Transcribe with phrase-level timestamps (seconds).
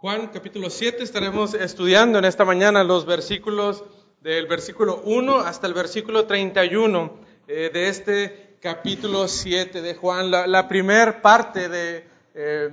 [0.00, 3.84] Juan capítulo 7 estaremos estudiando en esta mañana los versículos
[4.22, 10.30] del versículo 1 hasta el versículo 31 eh, de este capítulo 7 de Juan.
[10.30, 12.70] La, la primera parte de, eh,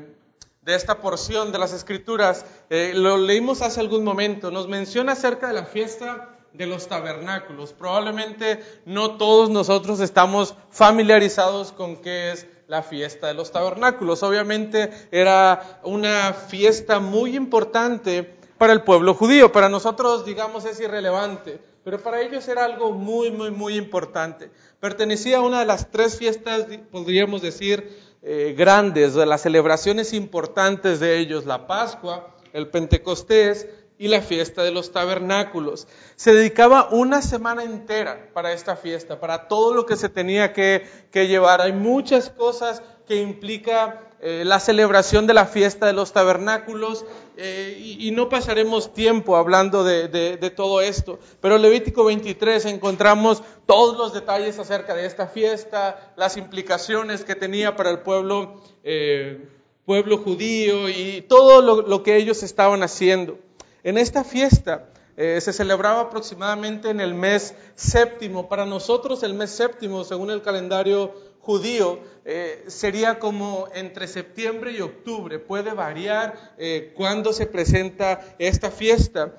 [0.61, 4.49] de, esta porción de las escrituras eh, lo leímos hace algún momento.
[4.49, 7.73] Nos menciona acerca de la fiesta de los tabernáculos.
[7.73, 14.23] Probablemente no todos nosotros estamos familiarizados con qué es la fiesta de los tabernáculos.
[14.23, 19.51] Obviamente era una fiesta muy importante para el pueblo judío.
[19.51, 24.51] Para nosotros, digamos, es irrelevante, pero para ellos era algo muy, muy, muy importante.
[24.79, 30.99] Pertenecía a una de las tres fiestas, podríamos decir, eh, grandes, de las celebraciones importantes
[30.99, 33.67] de ellos, la Pascua, el Pentecostés
[33.99, 35.87] y la fiesta de los tabernáculos.
[36.15, 40.85] Se dedicaba una semana entera para esta fiesta, para todo lo que se tenía que,
[41.13, 41.61] llevar.
[41.61, 47.05] Hay muchas cosas que implica eh, la celebración de la fiesta de los tabernáculos
[47.37, 51.17] eh, y, no pasaremos tiempo hablando de, todo esto.
[51.41, 57.75] Pero Levítico 23 encontramos todos los detalles acerca de esta fiesta, las implicaciones que tenía
[57.75, 59.43] para el pueblo, eh,
[59.85, 63.39] pueblo judío y todo lo que ellos estaban haciendo.
[63.87, 68.49] En esta fiesta eh, se celebraba aproximadamente en el mes séptimo.
[68.49, 74.81] Para nosotros el mes séptimo, según el calendario judío, eh, sería como entre septiembre y
[74.81, 75.39] octubre.
[75.39, 79.37] Puede variar eh, cuando se presenta esta fiesta.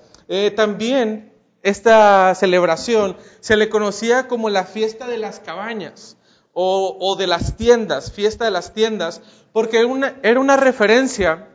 [0.56, 1.30] también
[1.62, 6.16] esta celebración se le conocía como la fiesta de las cabañas
[6.54, 9.20] o, de las tiendas, fiesta de las tiendas,
[9.52, 9.86] porque
[10.22, 11.48] era una referencia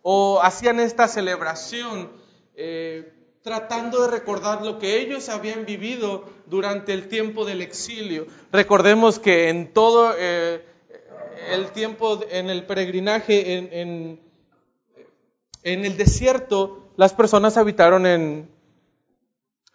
[0.00, 2.17] o hacían esta celebración
[2.60, 8.26] eh, tratando de recordar lo que ellos habían vivido durante el tiempo del exilio.
[8.50, 10.64] Recordemos que en todo eh,
[11.52, 14.20] el tiempo, en el peregrinaje, en,
[15.62, 18.50] en, el desierto, las personas habitaron en,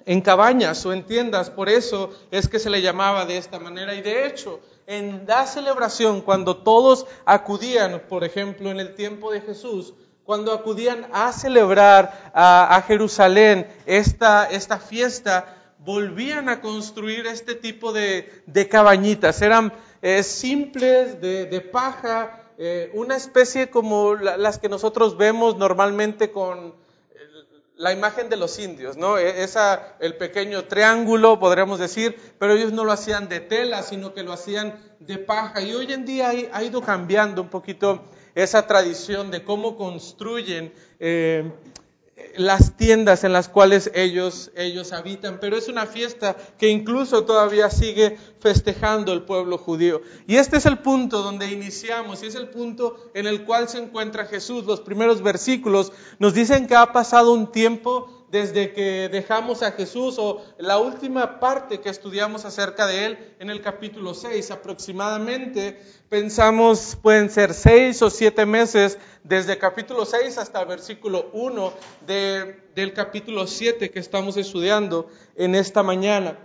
[0.05, 3.95] en cabañas o en tiendas, por eso es que se le llamaba de esta manera.
[3.95, 9.39] Y de hecho, en la celebración, cuando todos acudían, por ejemplo, en el tiempo de
[9.39, 9.93] Jesús,
[10.25, 18.43] cuando acudían a celebrar a, Jerusalén esta, esta, fiesta, volvían a construir este tipo de,
[18.69, 19.41] cabañitas.
[19.41, 26.73] Eran eh, simples, de, paja, eh, una especie como las que nosotros vemos normalmente con
[27.75, 29.17] la imagen de los indios, ¿no?
[29.17, 34.13] E, esa, el pequeño triángulo, podríamos decir, pero ellos no lo hacían de tela, sino
[34.13, 35.61] que lo hacían de paja.
[35.61, 38.03] Y hoy en día ha ido cambiando un poquito
[38.35, 41.51] esa tradición de cómo construyen eh,
[42.35, 47.69] las tiendas en las cuales ellos, ellos habitan, pero es una fiesta que incluso todavía
[47.69, 50.01] sigue festejando el pueblo judío.
[50.27, 53.79] Y este es el punto donde iniciamos y es el punto en el cual se
[53.79, 54.65] encuentra Jesús.
[54.65, 60.15] Los primeros versículos nos dicen que ha pasado un tiempo desde que dejamos a Jesús
[60.17, 65.79] o la última parte que estudiamos acerca de él en el capítulo 6 aproximadamente,
[66.09, 71.73] pensamos pueden ser seis o siete meses desde capítulo 6 hasta versículo 1
[72.07, 76.39] del capítulo 7 que estamos estudiando en esta mañana.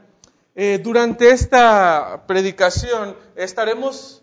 [0.55, 4.22] Eh, durante esta predicación estaremos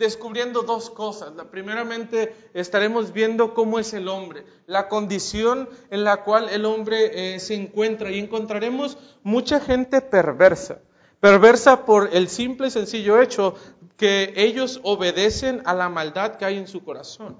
[0.00, 1.34] descubriendo dos cosas.
[1.36, 7.34] La, primeramente estaremos viendo cómo es el hombre, la condición en la cual el hombre
[7.34, 10.80] eh, se encuentra y encontraremos mucha gente perversa,
[11.20, 13.54] perversa por el simple y sencillo hecho
[13.98, 17.38] que ellos obedecen a la maldad que hay en su corazón.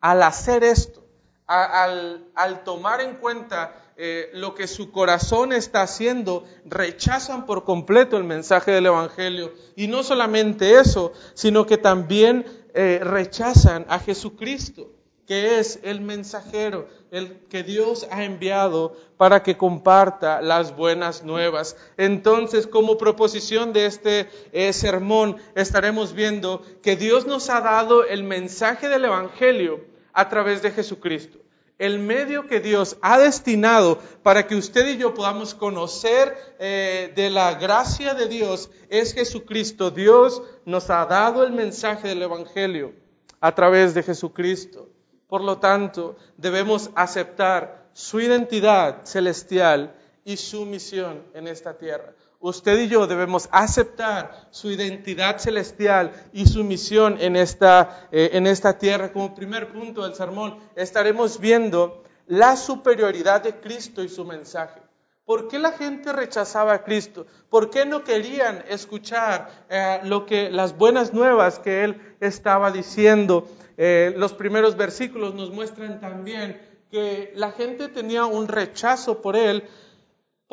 [0.00, 1.02] Al hacer esto,
[1.46, 8.16] al, al tomar en cuenta eh, lo que su corazón está haciendo, rechazan por completo
[8.16, 9.52] el mensaje del Evangelio.
[9.76, 12.44] Y no solamente eso, sino que también
[12.74, 14.90] eh, rechazan a Jesucristo,
[15.28, 21.76] que es el mensajero, el que Dios ha enviado para que comparta las buenas nuevas.
[21.96, 28.24] Entonces, como proposición de este eh, sermón, estaremos viendo que Dios nos ha dado el
[28.24, 31.43] mensaje del Evangelio a través de Jesucristo
[31.78, 37.30] el medio que Dios ha destinado para que usted y yo podamos conocer eh, de
[37.30, 39.90] la gracia de Dios es Jesucristo.
[39.90, 42.92] Dios nos ha dado el mensaje del Evangelio
[43.40, 44.88] a través de Jesucristo.
[45.26, 49.94] Por lo tanto, debemos aceptar su identidad celestial
[50.24, 52.14] y su misión en esta tierra.
[52.46, 58.46] Usted y yo debemos aceptar su identidad celestial y su misión en esta, eh, en
[58.46, 59.14] esta tierra.
[59.14, 64.82] Como primer punto del sermón, estaremos viendo la superioridad de Cristo y su mensaje.
[65.24, 67.24] ¿Por qué la gente rechazaba a Cristo?
[67.48, 73.48] ¿Por qué no querían escuchar eh, lo que, las buenas nuevas que Él estaba diciendo?
[73.78, 79.64] Eh, los primeros versículos nos muestran también que la gente tenía un rechazo por él,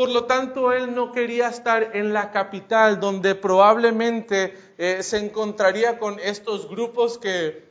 [0.01, 5.99] por lo tanto él no quería estar en la capital donde probablemente eh, se encontraría
[5.99, 7.69] con estos grupos que,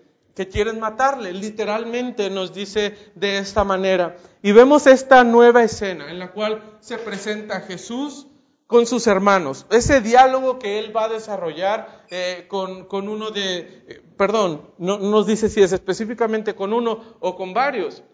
[0.52, 1.32] quieren matarle.
[1.32, 4.16] Literalmente nos dice de esta manera.
[4.42, 8.28] Y vemos esta nueva escena en la cual se presenta Jesús
[8.68, 9.66] con sus hermanos.
[9.70, 14.98] Ese diálogo que él va a desarrollar eh, con, con, uno de, eh, perdón, no,
[14.98, 18.04] nos dice si es específicamente con uno o con varios,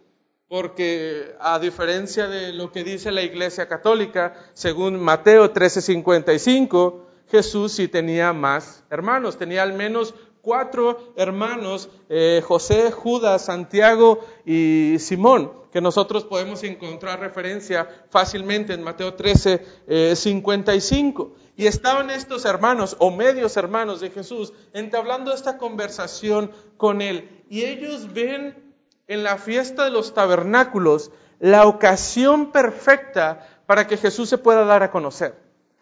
[0.48, 7.88] porque a diferencia de lo que dice la Iglesia Católica, según Mateo 13:55, Jesús sí
[7.88, 10.14] tenía más hermanos, tenía al menos
[10.46, 18.84] cuatro hermanos, eh, José, Judas, Santiago y Simón, que nosotros podemos encontrar referencia fácilmente en
[18.84, 21.32] Mateo 13, 55.
[21.34, 27.42] Eh, y estaban estos hermanos o medios hermanos de Jesús entablando esta conversación con él.
[27.48, 28.65] Y ellos ven
[29.08, 34.82] en la fiesta de los tabernáculos la ocasión perfecta para que Jesús se pueda dar
[34.82, 35.38] a conocer.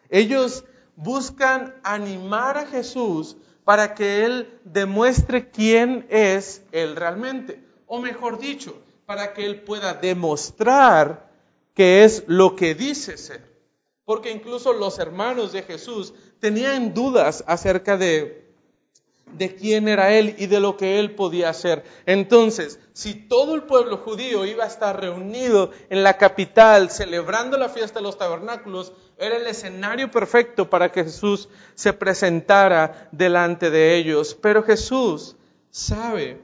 [0.08, 0.64] Ellos
[0.96, 7.62] buscan animar a Jesús para que Él demuestre quién es Él realmente.
[7.86, 8.76] O mejor dicho,
[9.06, 11.30] para que Él pueda demostrar
[11.74, 13.54] que es lo que dice ser.
[14.04, 18.43] Porque incluso los hermanos de Jesús tenían dudas acerca de,
[19.32, 21.84] de quién era Él y de lo que Él podía hacer.
[22.06, 27.68] Entonces, si todo el pueblo judío iba a estar reunido en la capital celebrando la
[27.68, 33.96] fiesta de los tabernáculos, era el escenario perfecto para que Jesús se presentara delante de
[33.96, 34.36] ellos.
[34.40, 35.36] Pero Jesús
[35.70, 36.40] sabe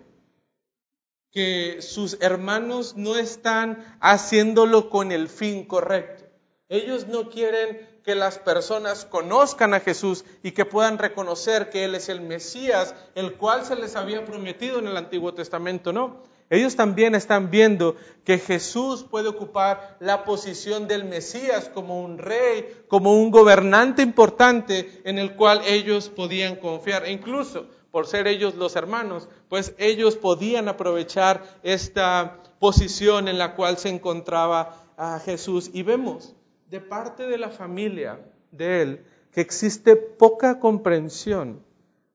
[1.30, 6.24] que sus hermanos no están haciéndolo con el fin correcto.
[6.68, 11.94] Ellos no quieren que las personas conozcan a Jesús y que puedan reconocer que Él
[11.94, 16.22] es el Mesías, el cual se les había prometido en el Antiguo Testamento, no.
[16.50, 17.94] Ellos también están viendo
[18.24, 25.00] que Jesús puede ocupar la posición del Mesías como un rey, como un gobernante importante
[25.04, 27.04] en el cual ellos podían confiar.
[27.04, 33.54] E incluso por ser ellos los hermanos, pues ellos podían aprovechar esta posición en la
[33.54, 35.70] cual se encontraba a Jesús.
[35.72, 36.34] Y vemos
[36.70, 38.18] de parte de la familia
[38.50, 41.62] de él que existe poca comprensión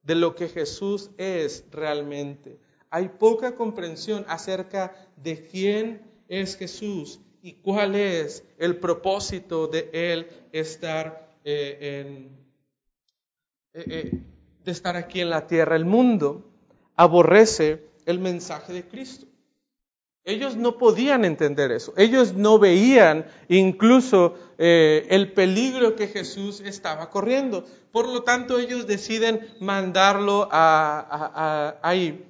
[0.03, 2.57] de lo que Jesús es realmente
[2.95, 10.29] hay poca comprensión acerca de quién es Jesús y cuál es el propósito de él
[10.53, 12.29] estar eh, en,
[13.73, 14.21] eh, eh,
[14.63, 15.75] de estar aquí en la tierra.
[15.75, 16.49] El mundo
[16.95, 19.27] aborrece el mensaje de Cristo.
[20.25, 21.93] Ellos no podían entender eso.
[21.97, 27.63] Ellos no veían incluso el peligro que Jesús estaba corriendo.
[27.91, 32.27] Por lo tanto, ellos deciden mandarlo a, ahí.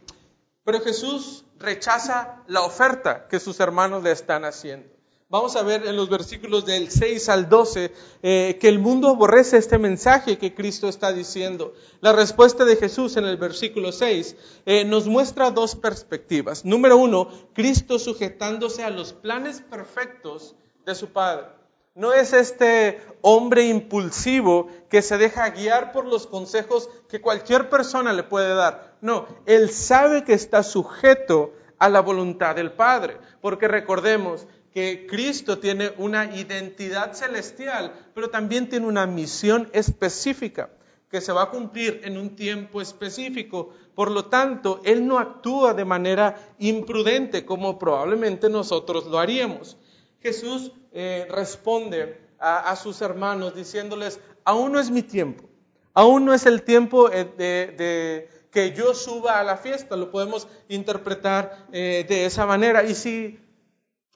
[0.66, 4.95] Pero Jesús rechaza la oferta que sus hermanos le están haciendo.
[5.28, 7.92] Vamos a ver en los versículos del 6 al 12
[8.22, 11.74] eh, que el mundo aborrece este mensaje que Cristo está diciendo.
[12.00, 14.36] La respuesta de Jesús en el versículo 6
[14.68, 16.64] eh, nos muestra dos perspectivas.
[16.64, 20.56] Número uno, Cristo sujetándose a los planes perfectos
[20.86, 21.48] de su Padre.
[21.96, 28.14] No es este hombre impulsivo que se deja guiar por los consejos que cualquier persona
[28.14, 28.96] le puede dar.
[29.02, 34.46] No, él sabe que está sujeto a la voluntad del Padre, porque recordemos
[34.76, 40.70] que Cristo tiene una identidad celestial, pero también tiene una misión específica
[41.10, 43.70] que se va a cumplir en un tiempo específico.
[43.96, 49.78] Por lo tanto, Él no actúa de manera imprudente como probablemente nosotros lo haríamos.
[50.20, 55.46] Jesús eh, responde a, sus hermanos diciéndoles, aún no es mi tiempo,
[55.94, 60.50] aún no es el tiempo eh, de, que yo suba a la fiesta, lo podemos
[60.68, 62.84] interpretar eh, de esa manera.
[62.84, 63.40] Y si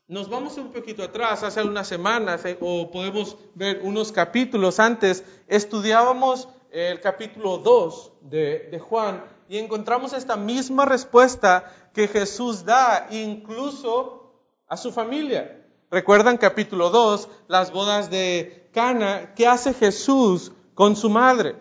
[0.09, 6.49] nos vamos un poquito atrás, hace unas semanas, o podemos ver unos capítulos antes, estudiábamos
[6.71, 14.33] el capítulo 2 de, de Juan y encontramos esta misma respuesta que Jesús da incluso
[14.67, 15.63] a su familia.
[15.91, 21.55] Recuerdan capítulo 2, las bodas de Cana, ¿qué hace Jesús con su madre?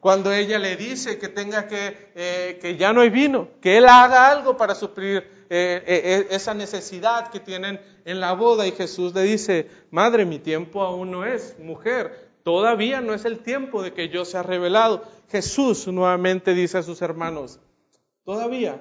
[0.00, 3.86] Cuando ella le dice que tenga que, eh, que ya no hay vino, que él
[3.86, 8.66] haga algo para suplir eh, eh, esa necesidad que tienen en la boda.
[8.66, 13.40] Y Jesús le dice, madre, mi tiempo aún no es, mujer, todavía no es el
[13.40, 15.02] tiempo de que yo sea revelado.
[15.28, 17.60] Jesús nuevamente dice a sus hermanos,
[18.24, 18.80] todavía,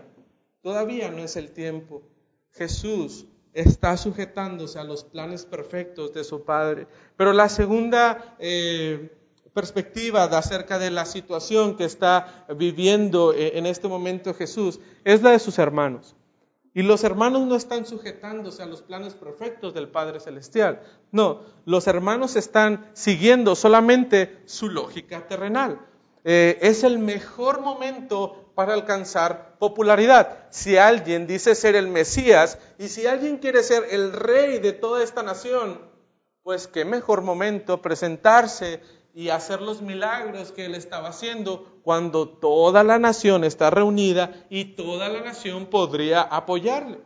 [0.62, 2.03] todavía no es el tiempo.
[2.51, 6.88] Jesús está sujetándose a los planes perfectos de su Padre.
[7.17, 9.10] Pero la segunda eh,
[9.53, 15.24] perspectiva de acerca de la situación que está viviendo eh, en este momento Jesús es
[15.24, 16.15] la de sus hermanos.
[16.75, 20.82] Y los hermanos no están sujetándose a los planes perfectos del Padre Celestial.
[21.10, 25.79] No, los hermanos están siguiendo solamente su lógica terrenal.
[26.25, 30.48] Eh, es el mejor momento para alcanzar popularidad.
[30.50, 35.01] Si alguien dice ser el Mesías y si alguien quiere ser el rey de toda
[35.01, 35.79] esta nación,
[36.44, 38.82] pues qué mejor momento presentarse
[39.15, 44.75] y hacer los milagros que él estaba haciendo cuando toda la nación está reunida y
[44.75, 47.00] toda la nación podría apoyarle.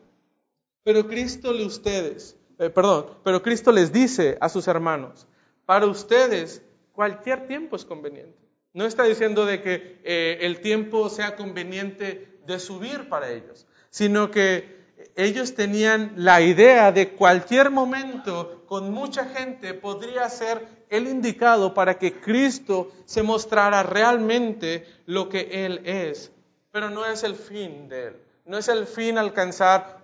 [0.84, 5.28] Pero Cristo le ustedes, eh, perdón, pero Cristo les dice a sus hermanos,
[5.68, 6.64] para ustedes
[6.94, 8.40] cualquier tiempo es conveniente.
[8.74, 14.32] No está diciendo de que eh, el tiempo sea conveniente de subir para ellos, sino
[14.32, 14.79] que
[15.20, 21.98] ellos tenían la idea de cualquier momento con mucha gente podría ser el indicado para
[22.00, 26.32] que Cristo se mostrara realmente lo que Él es.
[26.72, 28.16] Pero no es el fin de Él.
[28.46, 30.04] No es el fin alcanzar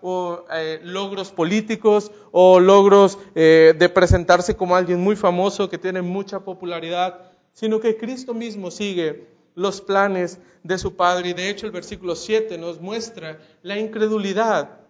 [0.52, 6.42] eh, logros políticos o logros eh, de presentarse como alguien muy famoso que tiene mucha
[6.42, 7.22] popularidad,
[7.54, 11.30] sino que Cristo mismo sigue los planes de su Padre.
[11.30, 14.85] Y de hecho el versículo 7 nos muestra la incredulidad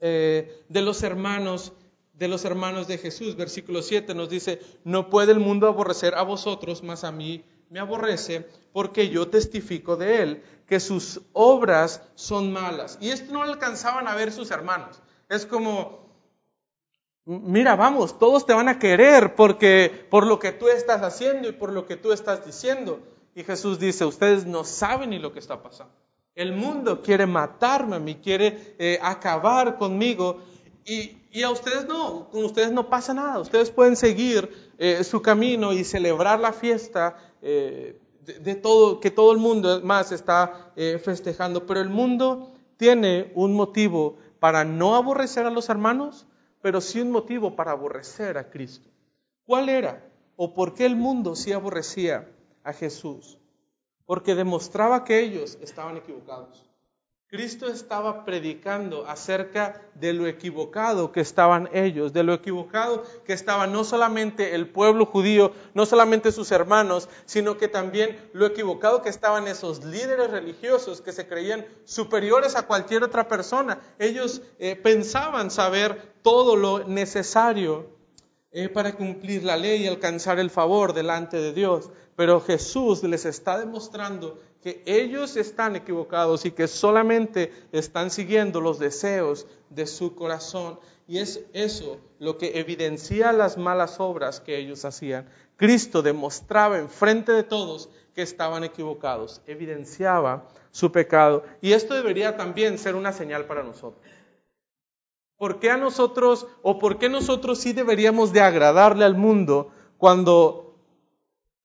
[0.00, 1.72] eh, de los hermanos
[2.16, 3.36] de los hermanos de Jesús.
[3.36, 7.80] Versículo 7 nos dice, no puede el mundo aborrecer a vosotros, mas a mí me
[7.80, 12.98] aborrece, porque yo testifico de él, que sus obras son malas.
[13.00, 15.00] Y esto no alcanzaban a ver sus hermanos.
[15.28, 16.06] Es como,
[17.24, 21.52] mira, vamos, todos te van a querer porque por lo que tú estás haciendo y
[21.52, 23.00] por lo que tú estás diciendo.
[23.34, 25.92] Y Jesús dice, ustedes no saben ni lo que está pasando.
[26.36, 30.42] El mundo quiere matarme a mí, quiere eh, acabar conmigo.
[30.84, 33.40] Y, a ustedes no, con ustedes no pasa nada.
[33.40, 39.32] Ustedes pueden seguir eh, su camino y celebrar la fiesta eh, de, todo, que todo
[39.32, 41.66] el mundo más está festejando.
[41.66, 46.26] Pero el mundo tiene un motivo para no aborrecer a los hermanos,
[46.60, 48.90] pero sí un motivo para aborrecer a Cristo.
[49.46, 50.06] ¿Cuál era?
[50.36, 52.28] ¿O por qué el mundo sí aborrecía
[52.62, 53.38] a Jesús?
[54.06, 56.66] Porque demostraba que ellos estaban equivocados.
[57.28, 63.66] Cristo estaba predicando acerca de lo equivocado que estaban ellos, de lo equivocado que estaba
[63.66, 69.08] no solamente el pueblo judío, no solamente sus hermanos, sino que también lo equivocado que
[69.08, 73.80] estaban esos líderes religiosos que se creían superiores a cualquier otra persona.
[73.98, 77.90] Ellos eh, pensaban saber todo lo necesario
[78.52, 81.90] eh, para cumplir la ley y alcanzar el favor delante de Dios.
[82.16, 88.78] Pero Jesús les está demostrando que ellos están equivocados y que solamente están siguiendo los
[88.78, 90.80] deseos de su corazón.
[91.06, 95.28] Y es eso lo que evidencia las malas obras que ellos hacían.
[95.56, 101.44] Cristo demostraba en frente de todos que estaban equivocados, evidenciaba su pecado.
[101.60, 104.02] Y esto debería también ser una señal para nosotros.
[105.36, 110.65] ¿Por qué a nosotros o por qué nosotros sí deberíamos de agradarle al mundo cuando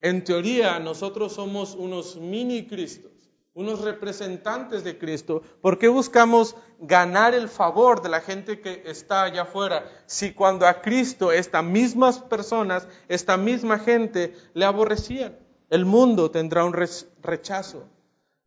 [0.01, 3.11] en teoría, nosotros somos unos mini Cristos,
[3.53, 5.43] unos representantes de Cristo.
[5.61, 9.85] ¿Por qué buscamos ganar el favor de la gente que está allá afuera?
[10.07, 15.37] Si cuando a Cristo estas mismas personas, esta misma gente le aborrecían,
[15.69, 16.73] el mundo tendrá un
[17.21, 17.83] rechazo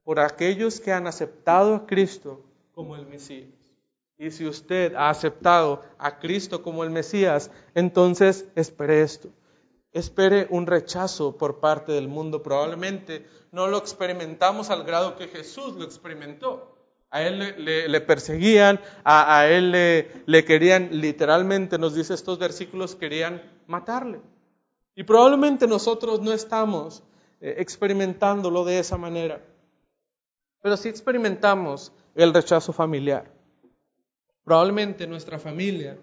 [0.03, 2.43] por aquellos que han aceptado a Cristo
[2.73, 3.49] como el Mesías.
[4.19, 9.31] Y si usted ha aceptado a Cristo como el Mesías, entonces espere esto
[9.95, 12.43] espere un rechazo por parte del mundo.
[12.43, 16.73] Probablemente no lo experimentamos al grado que Jesús lo experimentó.
[17.11, 24.21] A él le, perseguían, a, él le, querían, literalmente nos dice estos versículos, querían matarle.
[24.97, 27.05] Y probablemente nosotros no estamos
[27.41, 29.41] eh, experimentándolo de esa manera,
[30.61, 33.31] pero sí experimentamos el rechazo familiar.
[34.43, 35.97] Probablemente nuestra familia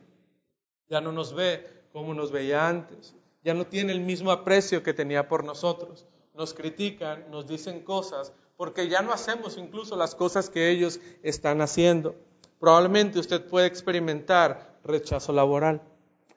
[0.87, 4.93] ya no nos ve como nos veía antes ya no tiene el mismo aprecio que
[4.93, 6.05] tenía por nosotros.
[6.33, 11.61] Nos critican, nos dicen cosas, porque ya no hacemos incluso las cosas que ellos están
[11.61, 12.15] haciendo.
[12.59, 15.81] Probablemente usted puede experimentar rechazo laboral,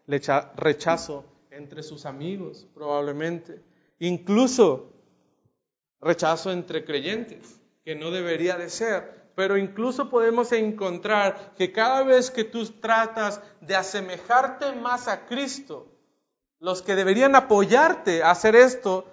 [0.06, 3.62] rechazo entre sus amigos, probablemente.
[3.98, 4.90] Incluso
[6.00, 9.24] rechazo entre creyentes, que no debería de ser.
[9.34, 15.93] Pero incluso podemos encontrar que cada vez que tú tratas de asemejarte más a Cristo,
[16.64, 19.04] los que deberían apoyarte a hacer esto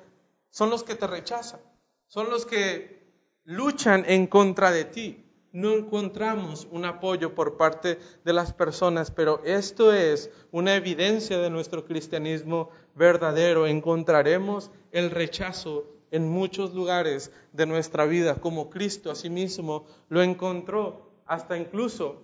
[0.52, 1.60] son los que te rechazan,
[2.08, 3.12] son los que
[3.44, 5.26] luchan en contra de ti.
[5.52, 11.50] No encontramos un apoyo por parte de las personas, pero esto es una evidencia de
[11.50, 13.68] nuestro cristianismo verdadero.
[13.68, 21.58] Encontraremos el rechazo en muchos lugares de nuestra vida, como Cristo asimismo lo encontró hasta
[21.58, 22.22] incluso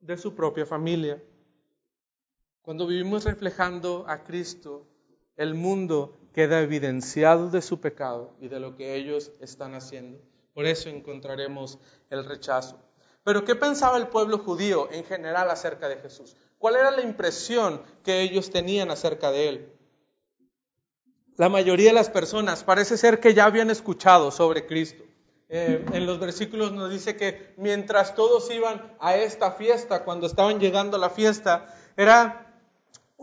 [0.00, 1.22] de su propia familia.
[2.64, 4.86] Cuando vivimos reflejando a Cristo,
[5.36, 10.18] el mundo queda evidenciado de su pecado y de lo que ellos están haciendo.
[10.54, 11.78] Por eso encontraremos
[12.08, 12.80] el rechazo.
[13.22, 16.36] Pero ¿qué pensaba el pueblo judío en general acerca de Jesús?
[16.56, 19.72] ¿Cuál era la impresión que ellos tenían acerca de él?
[21.36, 25.04] La mayoría de las personas parece ser que ya habían escuchado sobre Cristo.
[25.50, 30.58] Eh, en los versículos nos dice que mientras todos iban a esta fiesta, cuando estaban
[30.60, 31.66] llegando a la fiesta,
[31.96, 32.43] era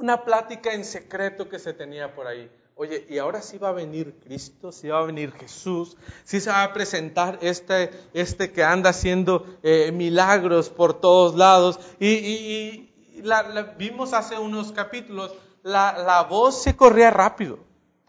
[0.02, 2.50] una plática en secreto que se tenía por ahí.
[2.76, 6.50] Oye, y ahora sí va a venir Cristo, sí va a venir Jesús, sí se
[6.50, 11.80] va a presentar este, este que anda haciendo eh, milagros por todos lados.
[12.00, 12.90] Y,
[13.22, 17.60] la, vimos hace unos capítulos, la, la voz se corría rápido.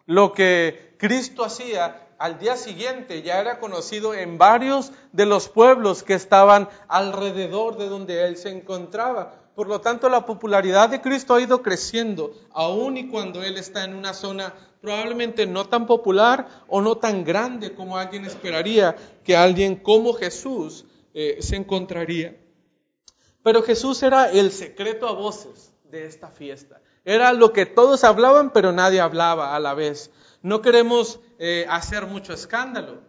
[0.06, 6.02] Lo que Cristo hacía al día siguiente ya era conocido en varios de los pueblos
[6.02, 9.41] que estaban alrededor de donde él se encontraba.
[9.54, 13.84] Por lo tanto, la popularidad de Cristo ha ido creciendo, aun y cuando Él está
[13.84, 19.36] en una zona probablemente no tan popular o no tan grande como alguien esperaría que
[19.36, 22.36] alguien como Jesús eh, se encontraría.
[23.42, 26.80] Pero Jesús era el secreto a voces de esta fiesta.
[27.04, 30.10] Era lo que todos hablaban, pero nadie hablaba a la vez.
[30.42, 33.00] No queremos eh, hacer mucho escándalo,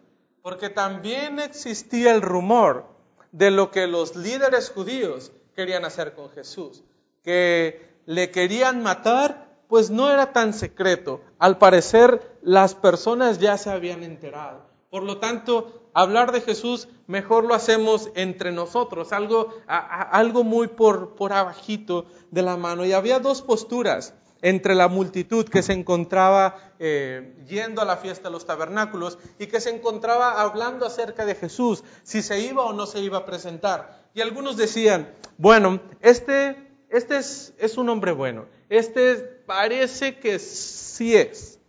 [0.42, 2.86] porque también existía el rumor
[3.32, 6.84] de lo que los líderes judíos querían hacer con Jesús,
[7.24, 11.22] que le querían matar, pues no era tan secreto.
[11.40, 14.66] Al parecer las personas ya se habían enterado.
[14.90, 21.16] Por lo tanto, hablar de Jesús mejor lo hacemos entre nosotros, algo, algo muy por,
[21.16, 22.86] por abajito de la mano.
[22.86, 28.28] Y había dos posturas entre la multitud que se encontraba eh, yendo a la fiesta
[28.28, 32.74] de los tabernáculos y que se encontraba hablando acerca de Jesús, si se iba o
[32.74, 34.03] no se iba a presentar.
[34.14, 36.56] Y algunos decían, bueno, este,
[36.90, 41.60] este es, es un hombre bueno, este parece que sí es.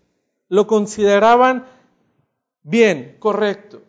[0.49, 1.67] Lo consideraban
[2.63, 3.83] bien, correcto,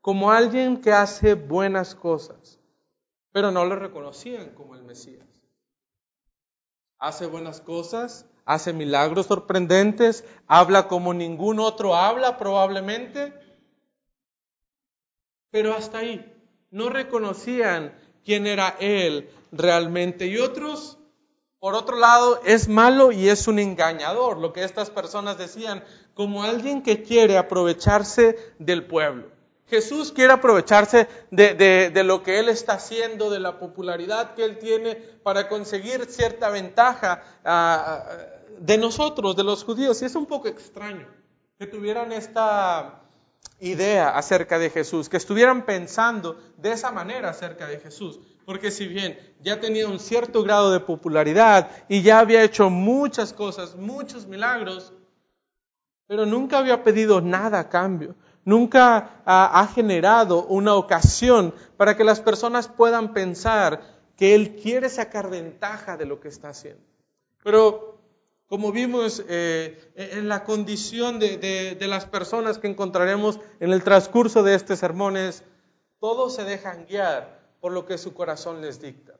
[0.00, 2.58] como alguien que hace buenas cosas,
[3.32, 5.26] pero no lo reconocían como el Mesías.
[6.98, 13.32] Hace buenas cosas, hace milagros sorprendentes, habla como ningún otro habla probablemente,
[15.50, 16.26] pero hasta ahí
[16.70, 20.26] no reconocían quién era Él realmente.
[20.26, 20.98] Y otros,
[21.58, 26.42] por otro lado, es malo y es un engañador, lo que estas personas decían, como
[26.42, 29.28] alguien que quiere aprovecharse del pueblo.
[29.70, 34.96] Jesús quiere aprovecharse de, lo que Él está haciendo, de la popularidad que Él tiene
[34.96, 38.04] para conseguir cierta ventaja ah,
[38.58, 40.02] de nosotros, de los judíos.
[40.02, 41.06] Y es un poco extraño
[41.56, 43.02] que tuvieran esta
[43.60, 48.20] idea acerca de Jesús, que estuvieran pensando de esa manera acerca de Jesús.
[48.44, 53.32] Porque si bien ya tenía un cierto grado de popularidad y ya había hecho muchas
[53.32, 54.92] cosas, muchos milagros,
[56.06, 58.16] pero nunca había pedido nada a cambio.
[58.44, 63.82] Nunca ha, ha generado una ocasión para que las personas puedan pensar
[64.16, 66.82] que Él quiere sacar ventaja de lo que está haciendo.
[67.44, 67.99] Pero
[68.50, 74.56] como vimos eh, en la condición de, las personas que encontraremos en el transcurso de
[74.56, 75.44] este sermón es,
[76.00, 79.14] todos se dejan guiar por lo que su corazón les dicta.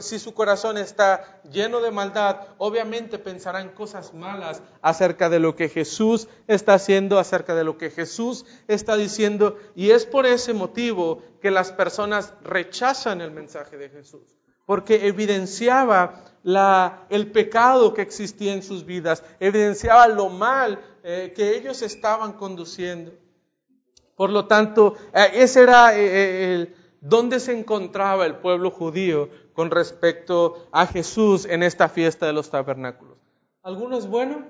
[0.00, 5.70] si su corazón está lleno de maldad, obviamente pensarán cosas malas acerca de lo que
[5.70, 11.22] Jesús está haciendo, acerca de lo que Jesús está diciendo, y es por ese motivo
[11.40, 14.37] que las personas rechazan el mensaje de Jesús
[14.68, 16.24] porque evidenciaba
[17.08, 23.12] el pecado que existía en sus vidas, evidenciaba lo mal eh, que ellos estaban conduciendo.
[24.14, 29.70] Por lo tanto, eh, ese era eh, el, donde se encontraba el pueblo judío con
[29.70, 33.16] respecto a Jesús en esta fiesta de los tabernáculos.
[33.62, 34.44] Algunos bueno,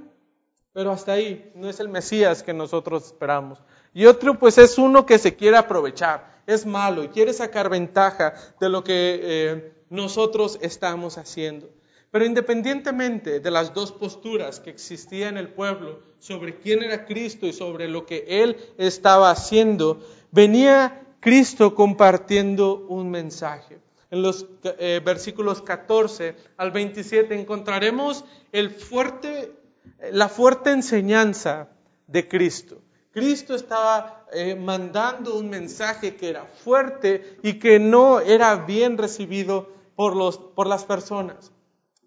[0.72, 3.62] pero hasta ahí no es el Mesías que nosotros esperamos.
[3.94, 8.34] Y otro pues es uno que se quiere aprovechar, es malo y quiere sacar ventaja
[8.58, 11.70] de lo que nosotros estamos haciendo.
[12.10, 17.46] Pero independientemente de las dos posturas que existían en el pueblo sobre quién era Cristo
[17.46, 23.78] y sobre lo que Él estaba haciendo, venía Cristo compartiendo un mensaje.
[24.10, 31.68] En los eh, versículos 14 al 27 encontraremos la fuerte enseñanza
[32.06, 32.80] de Cristo.
[33.10, 39.77] Cristo estaba eh, mandando un mensaje que era fuerte y que no era bien recibido
[39.98, 41.50] por, los, por las personas.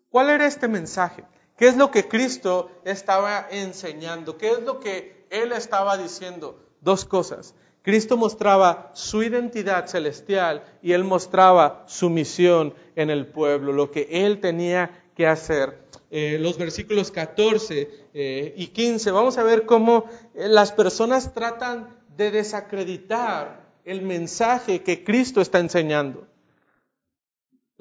[0.09, 1.25] ¿Cuál era este mensaje?
[1.57, 4.37] ¿Qué es lo que Cristo estaba enseñando?
[4.37, 6.57] ¿Qué es lo que Él estaba diciendo?
[6.79, 7.53] Dos cosas.
[7.81, 14.07] Cristo mostraba su identidad celestial y él mostraba su misión en el pueblo, lo que
[14.09, 15.85] él tenía que hacer.
[16.11, 21.89] Eh, los versículos 14 eh, y 15, vamos a ver cómo eh, las personas tratan
[22.15, 26.30] de desacreditar el mensaje que Cristo está enseñando.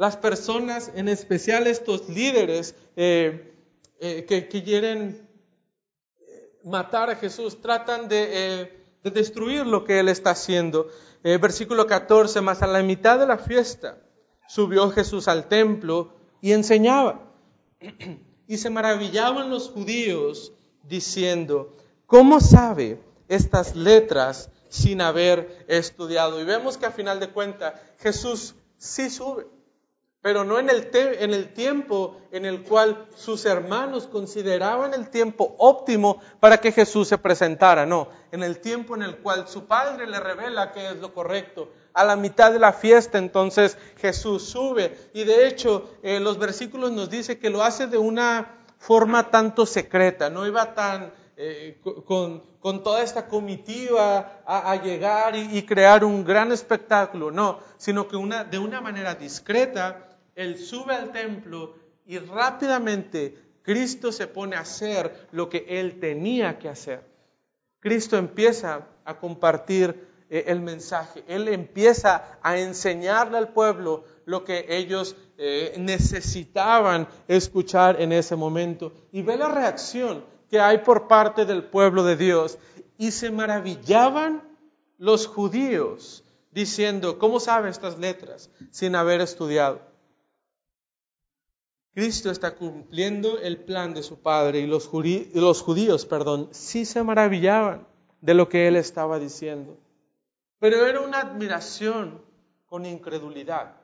[0.01, 3.55] Las personas, en especial estos líderes que,
[4.27, 5.29] que quieren
[6.65, 10.89] matar a Jesús, tratan de de destruir lo que él está haciendo.
[11.23, 13.99] Eh, versículo 14, más a la mitad de la fiesta
[14.49, 17.33] subió Jesús al templo y enseñaba.
[18.47, 26.41] Y se maravillaban los judíos diciendo, ¿cómo sabe estas letras sin haber estudiado?
[26.41, 29.47] Y vemos que a final de cuentas Jesús sí sube
[30.23, 35.55] pero no en el, en el tiempo en el cual sus hermanos consideraban el tiempo
[35.59, 40.07] óptimo para que Jesús se presentara, no, en el tiempo en el cual su padre
[40.07, 41.71] le revela que es lo correcto.
[41.95, 46.93] A la mitad de la fiesta entonces Jesús sube y de hecho eh, los versículos
[46.93, 52.43] nos dice que lo hace de una forma tanto secreta, no iba tan eh, con,
[52.61, 58.17] con, toda esta comitiva a, llegar y, y, crear un gran espectáculo, no, sino que
[58.17, 61.75] una, de una manera discreta él sube al templo
[62.07, 67.05] y rápidamente Cristo se pone a hacer lo que él tenía que hacer.
[67.79, 74.67] Cristo empieza a compartir eh, el mensaje, él empieza a enseñarle al pueblo lo que
[74.69, 78.93] ellos eh, necesitaban escuchar en ese momento.
[79.13, 82.59] Y ve la reacción que hay por parte del pueblo de Dios.
[82.99, 84.43] Y se maravillaban
[84.99, 89.90] los judíos diciendo, ¿cómo sabe estas letras sin haber estudiado?
[91.93, 97.87] Cristo está cumpliendo el plan de su Padre y los, judíos, perdón, sí se maravillaban
[98.21, 99.77] de lo que Él estaba diciendo.
[100.61, 102.23] Pero era una admiración
[102.67, 103.75] con incredulidad.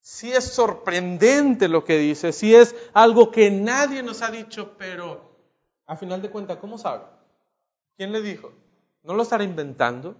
[0.00, 5.36] Sí es sorprendente lo que dice, sí es algo que nadie nos ha dicho, pero
[5.84, 7.04] a final de cuentas, ¿cómo sabe?
[7.96, 8.52] ¿Quién le dijo?
[9.02, 10.16] ¿No lo estará inventando?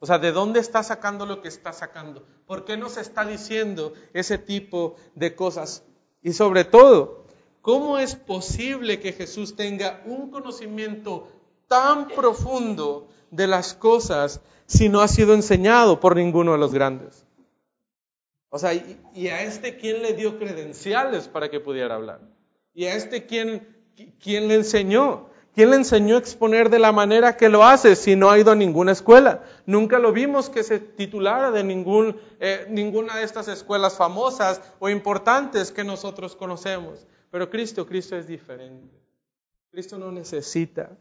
[0.00, 2.24] O sea, ¿de dónde está sacando lo que está sacando?
[2.46, 5.82] ¿Por qué nos está diciendo ese tipo de cosas?
[6.22, 7.24] Y sobre todo,
[7.62, 11.28] ¿cómo es posible que Jesús tenga un conocimiento
[11.68, 17.24] tan profundo de las cosas si no ha sido enseñado por ninguno de los grandes?
[18.50, 22.20] O sea, ¿y, a este quién le dio credenciales para que pudiera hablar?
[22.72, 23.68] ¿Y a este quién,
[24.20, 25.28] quién le enseñó?
[25.58, 28.52] ¿Quién le enseñó a exponer de la manera que lo hace si no ha ido
[28.52, 29.42] a ninguna escuela?
[29.66, 34.88] Nunca lo vimos que se titulara de ningún, eh, ninguna de estas escuelas famosas o
[34.88, 37.08] importantes que nosotros conocemos.
[37.32, 38.96] Pero Cristo, Cristo es diferente.
[39.72, 40.96] Cristo no necesita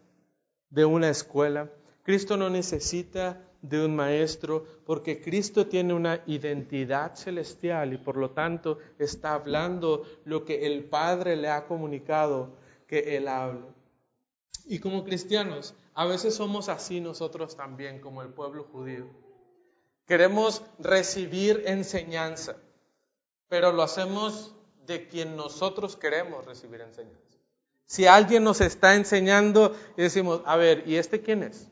[0.71, 1.69] de una escuela.
[2.01, 8.31] Cristo no necesita de un maestro porque Cristo tiene una identidad celestial y por lo
[8.31, 13.76] tanto está hablando lo que el Padre le ha comunicado que Él hable.
[14.67, 19.07] Y como cristianos, a veces somos así nosotros también, como el pueblo judío.
[20.05, 22.57] Queremos recibir enseñanza,
[23.47, 27.37] pero lo hacemos de quien nosotros queremos recibir enseñanza.
[27.85, 31.69] Si alguien nos está enseñando y decimos, a ver, ¿y este quién es?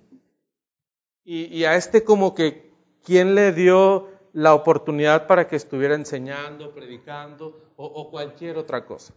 [1.25, 2.71] Y, a este como que,
[3.03, 9.13] ¿quién le dio la oportunidad para que estuviera enseñando, predicando o, o cualquier otra cosa?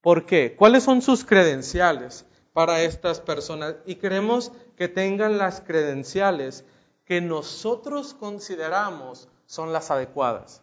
[0.00, 0.56] ¿Por qué?
[0.56, 2.26] ¿Cuáles son sus credenciales?
[2.52, 6.64] Para estas personas y queremos que tengan las credenciales
[7.04, 10.62] que nosotros consideramos son las adecuadas.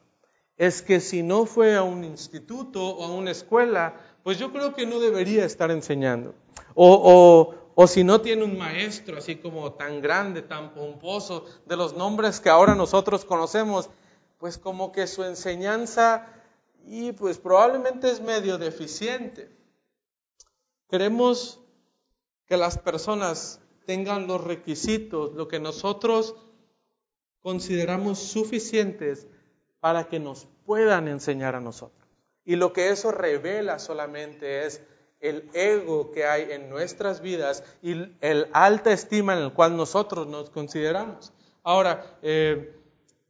[0.58, 4.74] Es que si no fue a un instituto o a una escuela, pues yo creo
[4.74, 6.34] que no debería estar enseñando.
[6.76, 11.96] O, o si no tiene un maestro así como tan grande, tan pomposo, de los
[11.96, 13.90] nombres que ahora nosotros conocemos,
[14.38, 16.28] pues como que su enseñanza
[16.86, 19.50] y pues probablemente es medio deficiente.
[20.90, 21.60] Queremos
[22.48, 26.36] que las personas tengan los requisitos, lo que nosotros
[27.42, 29.28] consideramos suficientes
[29.80, 32.08] para que nos puedan enseñar a nosotros.
[32.44, 34.82] Y lo que eso revela solamente es
[35.20, 40.28] el ego que hay en nuestras vidas y el alta estima en el cual nosotros
[40.28, 41.34] nos consideramos.
[41.64, 42.76] Ahora, eh,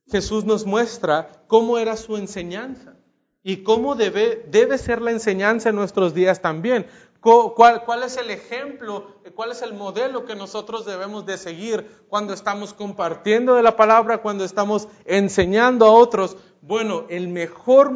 [0.07, 2.95] Jesús nos muestra cómo era su enseñanza
[3.43, 6.87] y cómo debe, debe ser la enseñanza en nuestros días también.
[7.25, 12.71] ¿Cuál, es el ejemplo, cuál es el modelo que nosotros debemos de seguir cuando estamos
[12.71, 16.37] compartiendo de la palabra, cuando estamos enseñando a otros?
[16.61, 17.91] Bueno, el mejor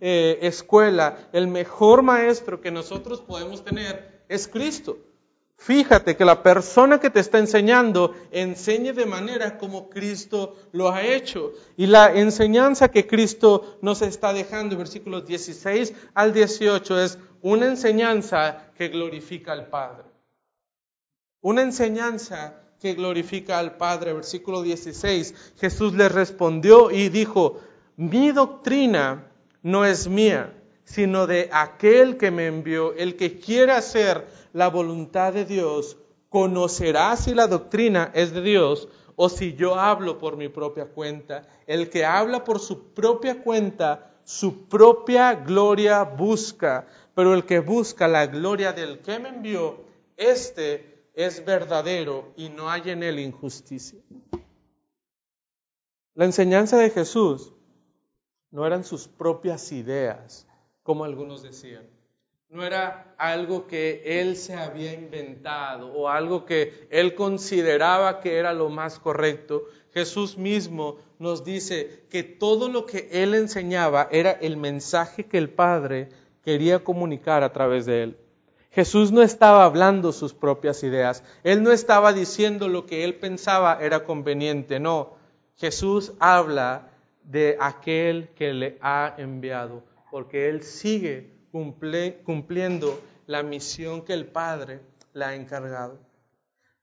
[0.00, 4.98] eh, escuela, el mejor maestro que nosotros podemos tener es Cristo.
[5.64, 11.02] Fíjate que la persona que te está enseñando enseñe de manera como Cristo lo ha
[11.02, 11.52] hecho.
[11.76, 18.72] Y la enseñanza que Cristo nos está dejando, versículos 16 al 18, es una enseñanza
[18.76, 20.02] que glorifica al Padre.
[21.42, 24.14] Una enseñanza que glorifica al Padre.
[24.14, 27.60] Versículo 16, Jesús le respondió y dijo,
[27.96, 29.30] mi doctrina
[29.62, 35.32] no es mía, sino de aquel que me envió, el que quiera hacer la voluntad
[35.32, 35.96] de Dios,
[36.28, 41.46] conocerá si la doctrina es de Dios o si yo hablo por mi propia cuenta.
[41.66, 48.08] El que habla por su propia cuenta, su propia gloria busca, pero el que busca
[48.08, 49.84] la gloria del que me envió,
[50.16, 54.00] este es verdadero y no hay en él injusticia.
[56.14, 57.52] La enseñanza de Jesús
[58.50, 60.46] no eran sus propias ideas,
[60.82, 61.86] como algunos decían.
[62.48, 68.52] No era algo que él se había inventado o algo que él consideraba que era
[68.52, 69.64] lo más correcto.
[69.94, 75.48] Jesús mismo nos dice que todo lo que él enseñaba era el mensaje que el
[75.48, 76.10] Padre
[76.44, 78.18] quería comunicar a través de él.
[78.70, 83.78] Jesús no estaba hablando sus propias ideas, él no estaba diciendo lo que él pensaba
[83.80, 85.14] era conveniente, no.
[85.56, 86.88] Jesús habla
[87.22, 94.82] de aquel que le ha enviado, porque él sigue cumpliendo la misión que el Padre
[95.14, 95.98] le ha encargado.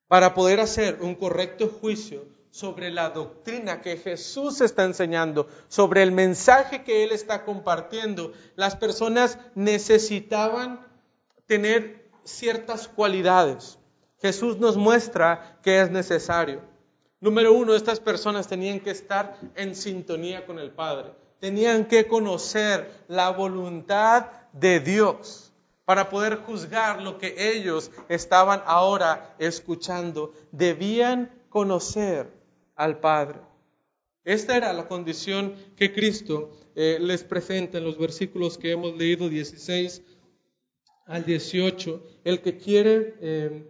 [0.07, 6.11] Para poder hacer un correcto juicio sobre la doctrina que Jesús está enseñando, sobre el
[6.11, 10.79] mensaje que Él está compartiendo, las personas necesitaban
[11.45, 13.77] tener ciertas cualidades.
[14.19, 16.61] Jesús nos muestra que es necesario.
[17.19, 22.91] Número uno, estas personas tenían que estar en sintonía con el Padre, tenían que conocer
[23.07, 25.51] la voluntad de Dios
[25.85, 30.33] para poder juzgar lo que ellos estaban ahora escuchando.
[30.51, 32.31] Debían conocer
[32.75, 33.39] al Padre.
[34.23, 39.29] Esta era la condición que Cristo eh, les presenta en los versículos que hemos leído
[39.29, 40.03] 16
[41.07, 42.03] al 18.
[42.23, 43.65] El que quiere eh,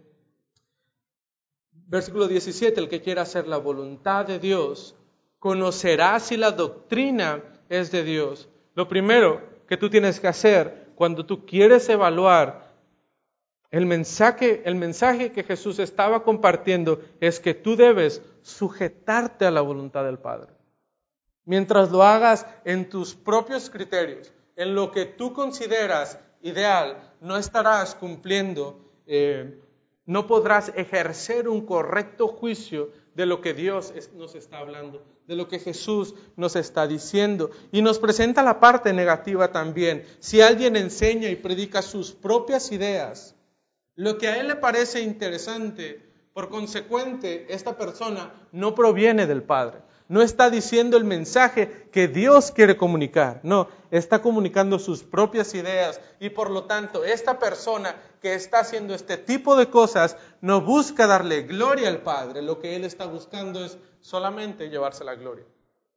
[1.90, 4.94] Versículo 17, el que quiera hacer la voluntad de Dios,
[5.40, 8.50] conocerá si la doctrina es de Dios.
[8.74, 12.74] Lo primero que tú tienes que hacer cuando tú quieres evaluar
[13.70, 19.62] el mensaje, el mensaje que Jesús estaba compartiendo es que tú debes sujetarte a la
[19.62, 20.52] voluntad del Padre.
[21.46, 27.94] Mientras lo hagas en tus propios criterios, en lo que tú consideras ideal, no estarás
[27.94, 29.58] cumpliendo eh,
[30.06, 35.48] no podrás ejercer un correcto juicio de lo que Dios nos está hablando, de lo
[35.48, 37.50] que Jesús nos está diciendo.
[37.72, 40.04] Y nos presenta la parte negativa también.
[40.20, 43.34] Si alguien enseña y predica sus propias ideas,
[43.96, 49.89] lo que a él le parece interesante, por consecuente, esta persona no proviene del Padre
[50.10, 56.00] no está diciendo el mensaje que Dios quiere comunicar, no, está comunicando sus propias ideas.
[56.18, 61.06] Y por lo tanto esta persona que está haciendo este tipo de cosas no busca
[61.06, 65.44] darle gloria al Padre, lo que él está buscando es solamente llevarse la gloria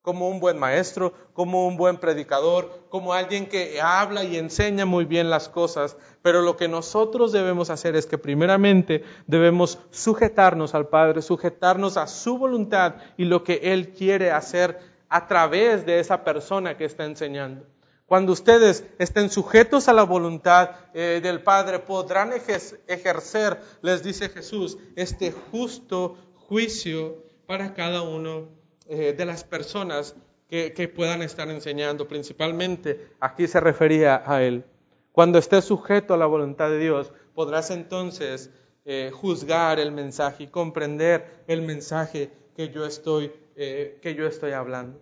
[0.04, 5.06] como un buen maestro, como un buen predicador, como alguien que habla y enseña muy
[5.06, 5.96] bien las cosas.
[6.22, 12.08] Pero lo que nosotros debemos hacer es que primeramente debemos sujetarnos al Padre, sujetarnos a
[12.08, 17.06] su voluntad y lo que Él quiere hacer a través de esa persona que está
[17.06, 17.66] enseñando.
[18.06, 24.78] Cuando ustedes estén sujetos a la voluntad eh, del Padre, podrán ejercer, les dice Jesús,
[24.98, 30.16] este justo juicio para cada uno eh, de las personas
[30.50, 34.64] que, puedan estar enseñando, principalmente aquí se refería a él.
[35.12, 38.52] Cuando estés sujeto a la voluntad de Dios, podrás entonces
[38.86, 44.52] eh, juzgar el mensaje y comprender el mensaje que yo estoy, eh, que yo estoy
[44.52, 45.00] hablando.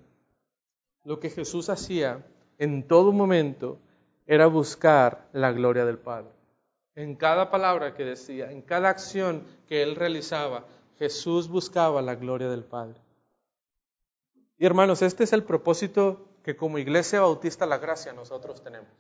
[1.04, 2.26] Lo que Jesús hacía
[2.58, 3.78] en todo momento
[4.28, 6.30] era buscar la gloria del Padre.
[6.96, 10.66] En cada palabra que decía, en cada acción que él realizaba,
[10.98, 13.01] Jesús buscaba la gloria del Padre.
[14.62, 18.92] Y hermanos, este es el propósito que como Iglesia Bautista La Gracia nosotros tenemos.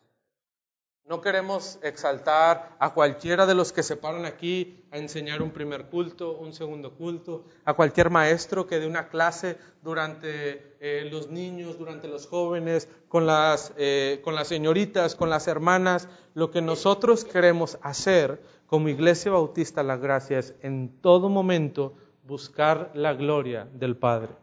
[1.05, 5.85] No queremos exaltar a cualquiera de los que se paran aquí a enseñar un primer
[5.85, 11.77] culto, un segundo culto, a cualquier maestro que dé una clase durante eh, los niños,
[11.77, 16.09] durante los jóvenes, con las, eh, con las señoritas, con las hermanas.
[16.33, 21.93] Lo que nosotros queremos hacer como Iglesia Bautista La Gracia es en todo momento
[22.23, 24.40] buscar la gloria del Padre.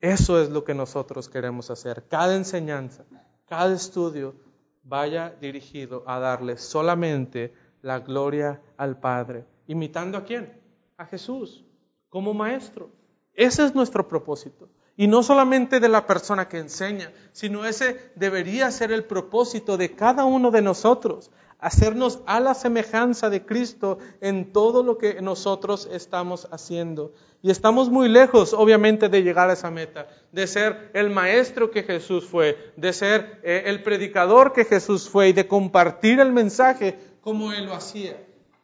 [0.00, 2.04] Eso es lo que nosotros queremos hacer.
[2.08, 3.04] Cada enseñanza,
[3.46, 4.34] cada estudio
[4.82, 9.44] vaya dirigido a darle solamente la gloria al Padre.
[9.66, 10.58] ¿Imitando a quién?
[10.96, 11.64] A Jesús,
[12.08, 12.90] como maestro.
[13.34, 14.68] Ese es nuestro propósito.
[14.96, 19.94] Y no solamente de la persona que enseña, sino ese debería ser el propósito de
[19.94, 21.30] cada uno de nosotros,
[21.60, 27.12] hacernos a la semejanza de Cristo en todo lo que nosotros estamos haciendo.
[27.42, 31.82] Y estamos muy lejos, obviamente, de llegar a esa meta, de ser el maestro que
[31.82, 36.98] Jesús fue, de ser eh, el predicador que Jesús fue y de compartir el mensaje
[37.20, 38.16] como Él lo hacía.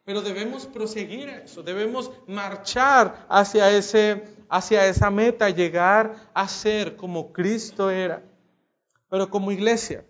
[0.05, 7.33] Pero debemos proseguir eso, debemos marchar hacia, ese, hacia esa meta, llegar a ser como
[7.33, 8.23] Cristo era.
[9.11, 10.05] Pero como iglesia,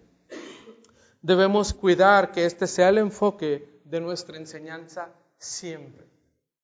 [1.23, 6.07] debemos cuidar que este sea el enfoque de nuestra enseñanza siempre.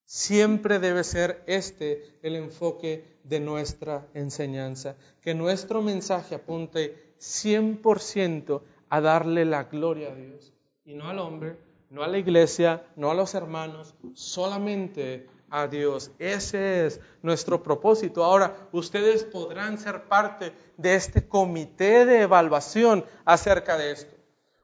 [0.05, 9.01] Siempre debe ser este el enfoque de nuestra enseñanza, que nuestro mensaje apunte 100% a
[9.01, 10.53] darle la gloria a Dios
[10.85, 11.57] y no al hombre,
[11.89, 16.11] no a la iglesia, no a los hermanos, solamente a Dios.
[16.19, 18.25] Ese es nuestro propósito.
[18.25, 24.12] Ahora, ustedes podrán ser parte de este comité de evaluación acerca de esto.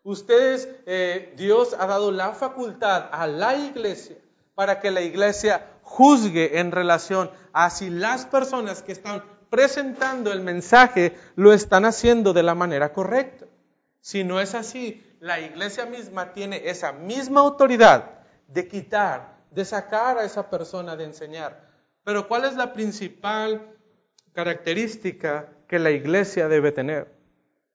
[0.09, 4.17] Ustedes, eh, Dios ha dado la facultad a la iglesia
[4.55, 10.41] para que la iglesia juzgue en relación a si las personas que están presentando el
[10.41, 13.45] mensaje lo están haciendo de la manera correcta.
[14.01, 20.17] Si no es así, la iglesia misma tiene esa misma autoridad de quitar, de sacar
[20.17, 21.67] a esa persona de enseñar.
[22.03, 23.77] Pero ¿cuál es la principal
[24.33, 27.18] característica que la iglesia debe tener?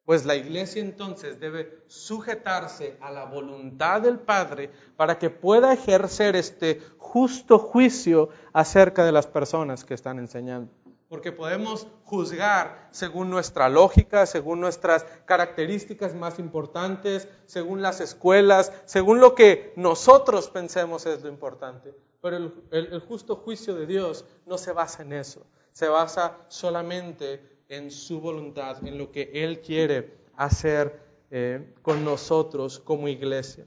[0.06, 6.36] Pues la iglesia entonces debe sujetarse a la voluntad del Padre para que pueda ejercer
[6.36, 10.70] este justo juicio acerca de las personas que están enseñando.
[11.08, 19.20] Porque podemos juzgar según nuestra lógica, según nuestras características más importantes, según las escuelas, según
[19.20, 21.94] lo que nosotros pensemos es lo importante.
[22.20, 27.92] Pero el, justo juicio de Dios no se basa en eso, se basa solamente en
[27.92, 33.66] su voluntad, en lo que Él quiere hacer eh, con nosotros como iglesia.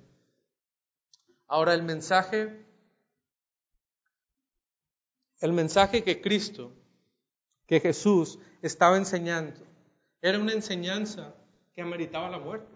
[1.49, 2.65] Ahora el mensaje,
[5.41, 6.73] el mensaje que Cristo,
[7.67, 9.61] que Jesús estaba enseñando,
[10.23, 11.35] era una enseñanza
[11.75, 12.75] que ameritaba la muerte.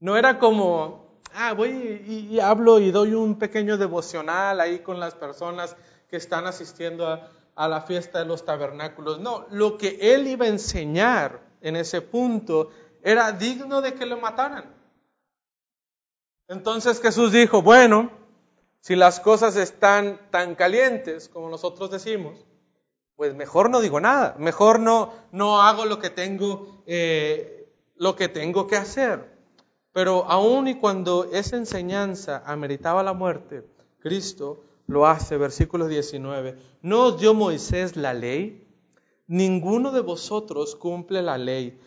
[0.00, 5.00] No era como, ah, voy y, y hablo y doy un pequeño devocional ahí con
[5.00, 5.76] las personas
[6.08, 9.20] que están asistiendo a, a la fiesta de los tabernáculos.
[9.20, 12.70] No, lo que él iba a enseñar en ese punto
[13.02, 14.74] era digno de que lo mataran.
[16.48, 18.10] Entonces Jesús dijo, bueno,
[18.80, 22.44] si las cosas están tan calientes como nosotros decimos,
[23.16, 28.28] pues mejor no digo nada, mejor no, no hago lo que tengo, eh, lo que
[28.28, 29.32] tengo que hacer.
[29.92, 33.64] Pero aun y cuando esa enseñanza ameritaba la muerte,
[34.00, 36.56] Cristo lo hace, versículo 19.
[36.82, 38.64] ¿No os dio Moisés la ley?
[39.26, 41.80] Ninguno de vosotros cumple la ley.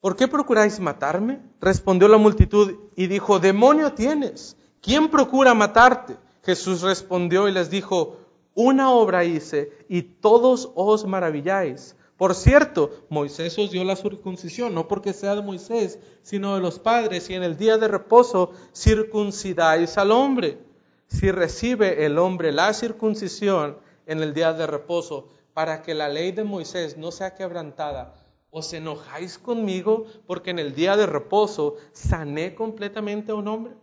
[0.00, 1.40] ¿Por qué procuráis matarme?
[1.60, 4.56] Respondió la multitud y dijo, demonio tienes.
[4.80, 6.16] ¿Quién procura matarte?
[6.42, 8.16] Jesús respondió y les dijo,
[8.54, 11.96] una obra hice y todos os maravilláis.
[12.16, 16.78] Por cierto, Moisés os dio la circuncisión, no porque sea de Moisés, sino de los
[16.78, 20.69] padres, y en el día de reposo circuncidáis al hombre
[21.10, 26.30] si recibe el hombre la circuncisión en el día de reposo, para que la ley
[26.32, 28.14] de Moisés no sea quebrantada,
[28.50, 33.74] ¿os enojáis conmigo porque en el día de reposo sané completamente a un hombre?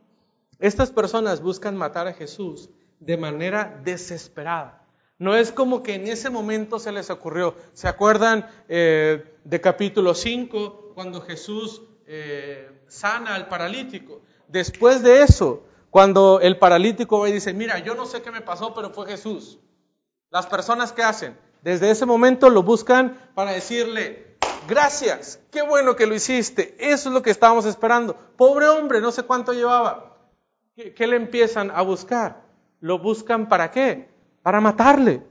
[0.60, 4.86] Estas personas buscan matar a Jesús de manera desesperada.
[5.20, 7.56] No es como que en ese momento se les ocurrió.
[7.74, 14.22] ¿Se acuerdan eh, de capítulo 5 cuando Jesús eh, sana al paralítico?
[14.48, 15.67] Después de eso,
[15.98, 19.08] cuando el paralítico va y dice, mira, yo no sé qué me pasó, pero fue
[19.08, 19.58] Jesús.
[20.30, 26.06] Las personas que hacen, desde ese momento lo buscan para decirle, gracias, qué bueno que
[26.06, 28.16] lo hiciste, eso es lo que estábamos esperando.
[28.38, 30.16] Pobre hombre, no sé cuánto llevaba.
[30.76, 32.44] ¿Qué, le empiezan a buscar?
[32.80, 34.08] ¿Lo buscan para qué?
[34.44, 35.24] Para matarle.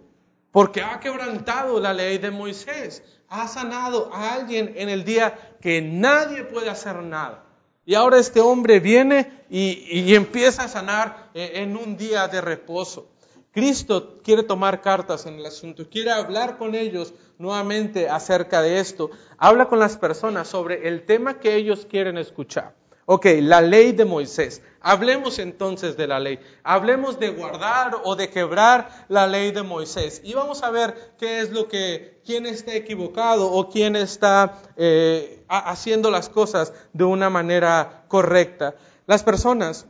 [0.51, 3.05] Porque ha quebrantado la ley de Moisés.
[3.29, 7.46] Ha sanado a alguien en el día que nadie puede hacer nada.
[7.87, 13.09] Y ahora este hombre viene y, empieza a sanar eh, en un día de reposo.
[13.53, 19.11] Cristo quiere tomar cartas en el asunto, quiere hablar con ellos nuevamente acerca de esto.
[19.39, 22.75] Habla con las personas sobre el tema que ellos quieren escuchar.
[23.07, 24.63] Ok, la ley de Moisés.
[24.81, 26.41] Hablemos entonces de la ley.
[26.65, 30.21] Hablemos de guardar o de quebrar la ley de Moisés.
[30.25, 35.45] Y vamos a ver qué es lo que, quién está equivocado o quién está eh,
[35.49, 38.75] haciendo las cosas de una manera correcta.
[39.07, 39.87] Las personas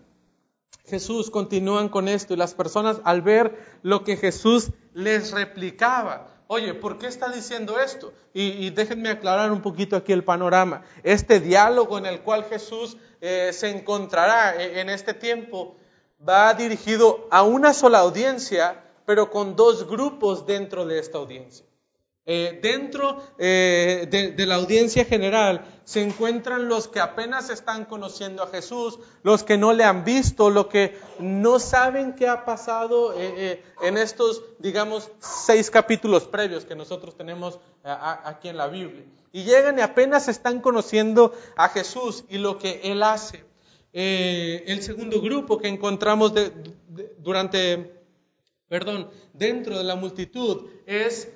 [0.87, 6.74] Jesús continúan con esto y las personas al ver lo que Jesús les replicaba, oye,
[6.74, 8.12] ¿por qué está diciendo esto?
[8.32, 10.82] Y, déjenme aclarar un poquito aquí el panorama.
[11.03, 15.76] Este diálogo en el cual Jesús eh, se encontrará e, en este tiempo
[16.26, 21.66] va dirigido a una sola audiencia, pero con dos grupos dentro de esta audiencia.
[22.29, 28.49] Eh, dentro eh, de, la audiencia general se encuentran los que apenas están conociendo a
[28.49, 33.62] Jesús, los que no le han visto, los que no saben qué ha pasado eh,
[33.81, 39.05] en estos, digamos, seis capítulos previos que nosotros tenemos aquí en la Biblia.
[39.31, 43.45] Y llegan y apenas están conociendo a Jesús y lo que Él hace.
[43.93, 46.33] el segundo grupo que encontramos
[47.18, 48.03] durante,
[48.66, 51.36] perdón, dentro de la multitud es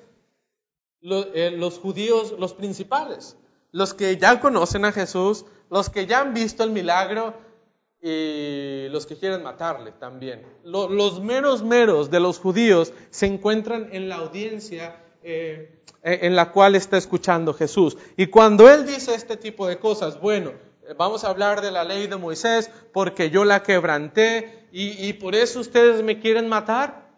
[1.03, 3.35] eh, los, judíos, los principales,
[3.71, 7.33] los que ya conocen a Jesús, los que ya han visto el milagro
[7.99, 10.45] y los que quieren matarle también.
[10.63, 16.75] los meros meros de los judíos se encuentran en la audiencia eh, en la cual
[16.75, 17.97] está escuchando Jesús.
[18.17, 20.51] Y cuando Él dice este tipo de cosas, bueno,
[20.97, 25.59] vamos a hablar de la ley de Moisés porque yo la quebranté y por eso
[25.59, 27.10] ustedes me quieren matar.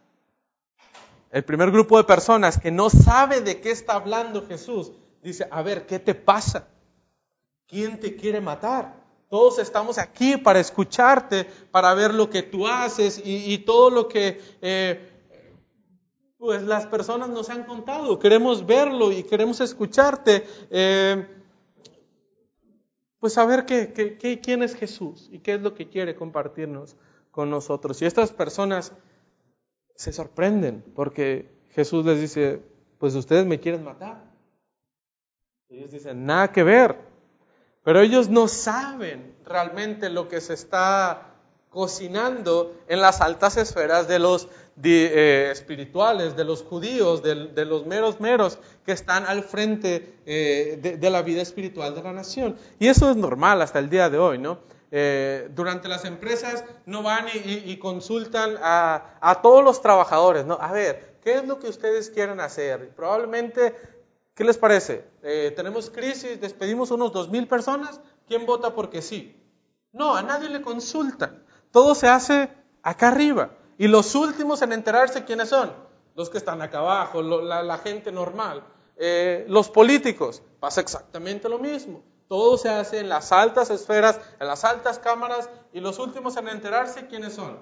[1.33, 4.91] El primer grupo de personas que no sabe de qué está hablando Jesús,
[5.23, 6.67] dice, a ver, ¿qué te pasa?
[7.65, 8.93] ¿Quién te quiere matar?
[9.31, 14.39] Todos estamos aquí para escucharte, para ver lo que tú haces y, todo lo que
[14.61, 15.09] eh,
[16.37, 18.19] pues las personas nos han contado.
[18.19, 20.45] Queremos verlo y queremos escucharte.
[20.69, 21.27] Eh,
[23.19, 26.95] pues saber qué, quién es Jesús y qué es lo que quiere compartirnos
[27.31, 27.99] con nosotros.
[28.03, 28.93] Y estas personas
[29.95, 32.61] se sorprenden porque Jesús les dice,
[32.99, 34.23] pues ustedes me quieren matar.
[35.69, 36.97] Ellos dicen, nada que ver.
[37.83, 41.33] Pero ellos no saben realmente lo que se está
[41.69, 44.47] cocinando en las altas esferas de los
[44.81, 51.09] eh, espirituales, de los judíos, de, los meros meros que están al frente eh, de,
[51.09, 52.55] la vida espiritual de la nación.
[52.79, 54.59] Y eso es normal hasta el día de hoy, ¿no?
[54.95, 60.59] Eh, durante las empresas no van y, consultan a, todos los trabajadores, ¿no?
[60.61, 62.93] A ver, ¿qué es lo que ustedes quieren hacer?
[62.95, 63.75] Probablemente,
[64.35, 65.03] ¿qué les parece?
[65.23, 69.35] Eh, tenemos crisis, despedimos unos dos mil personas, ¿quién vota porque sí?
[69.93, 71.43] No, a nadie le consultan.
[71.71, 72.51] Todo se hace
[72.83, 73.49] acá arriba.
[73.79, 75.73] Y los últimos en enterarse, ¿quiénes son?
[76.13, 78.63] Los que están acá abajo, la, gente normal.
[78.97, 82.03] Eh, los políticos, pasa exactamente lo mismo.
[82.33, 86.47] Todo se hace en las altas esferas, en las altas cámaras, y los últimos en
[86.47, 87.59] enterarse, ¿quiénes son?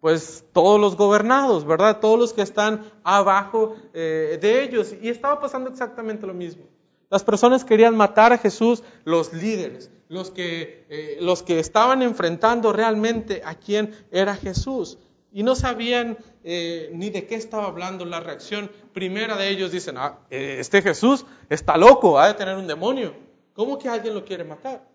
[0.00, 2.00] Pues todos los gobernados, ¿verdad?
[2.00, 4.94] Todos los que están abajo eh, de ellos.
[5.02, 6.64] Y estaba pasando exactamente lo mismo.
[7.10, 12.72] Las personas querían matar a Jesús, los líderes, los que, eh, los que estaban enfrentando
[12.72, 14.96] realmente a quién era Jesús.
[15.34, 18.06] Y no sabían eh, ni de qué estaba hablando.
[18.06, 22.66] La reacción primera de ellos dicen, ah, este Jesús está loco, ha de tener un
[22.66, 23.23] demonio.
[23.54, 24.86] ¿Cómo que alguien lo quiere matar?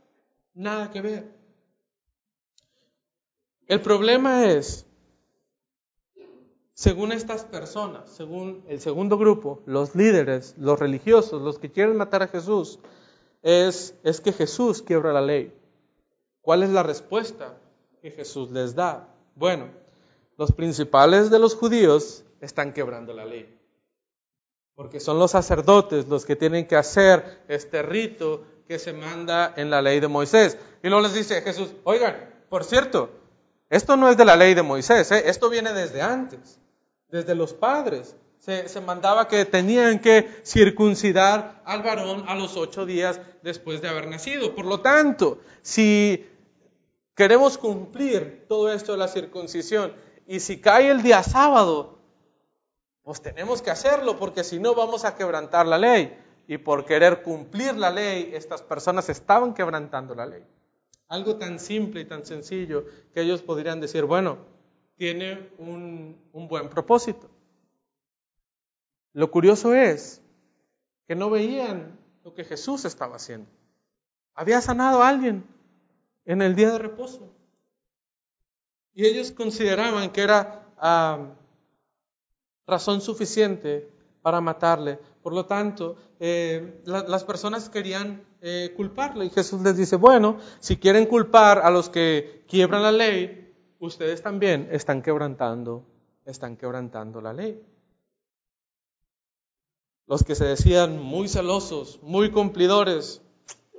[0.53, 1.32] Nada que ver.
[3.68, 4.86] El problema es,
[6.74, 12.24] según estas personas, según el segundo grupo, los líderes, los religiosos, los que quieren matar
[12.24, 12.80] a Jesús,
[13.41, 15.53] es, es que Jesús quiebra la ley.
[16.41, 17.57] ¿Cuál es la respuesta
[18.01, 19.07] que Jesús les da?
[19.36, 19.70] Bueno,
[20.38, 23.59] los principales de los judíos están quebrando la ley
[24.80, 29.69] porque son los sacerdotes los que tienen que hacer este rito que se manda en
[29.69, 30.57] la ley de Moisés.
[30.82, 32.15] Y luego les dice Jesús, oigan,
[32.47, 33.09] por cierto,
[33.69, 35.23] esto no es de la ley de Moisés, ¿eh?
[35.25, 36.61] esto viene desde antes,
[37.09, 38.15] desde los padres.
[38.38, 43.89] Se, se, mandaba que tenían que circuncidar al varón a los ocho días después de
[43.89, 44.55] haber nacido.
[44.55, 46.25] Por lo tanto, si
[47.15, 49.93] queremos cumplir todo esto de la circuncisión
[50.25, 51.98] y si cae el día sábado,
[53.10, 56.16] pues tenemos que hacerlo porque si no vamos a quebrantar la ley.
[56.45, 60.45] Y por querer cumplir la ley, estas personas estaban quebrantando la ley.
[61.07, 64.38] Algo tan simple y tan sencillo que ellos podrían decir, bueno,
[64.95, 67.28] tiene un, un buen propósito.
[69.14, 70.22] Lo curioso es
[71.07, 73.49] que no veían lo que Jesús estaba haciendo.
[74.36, 75.43] Había sanado a alguien
[76.26, 77.28] en el día de reposo.
[78.93, 81.34] Y ellos consideraban que era ah,
[82.70, 83.89] razón suficiente
[84.22, 84.99] para matarle.
[85.22, 90.78] Por lo tanto, eh, las personas querían eh, culparle y Jesús les dice, bueno, si
[90.78, 95.84] quieren culpar a los que quiebran la ley, ustedes también están quebrantando,
[96.26, 97.61] están quebrantando la ley.
[100.07, 103.22] Los que se decían muy celosos, muy cumplidores,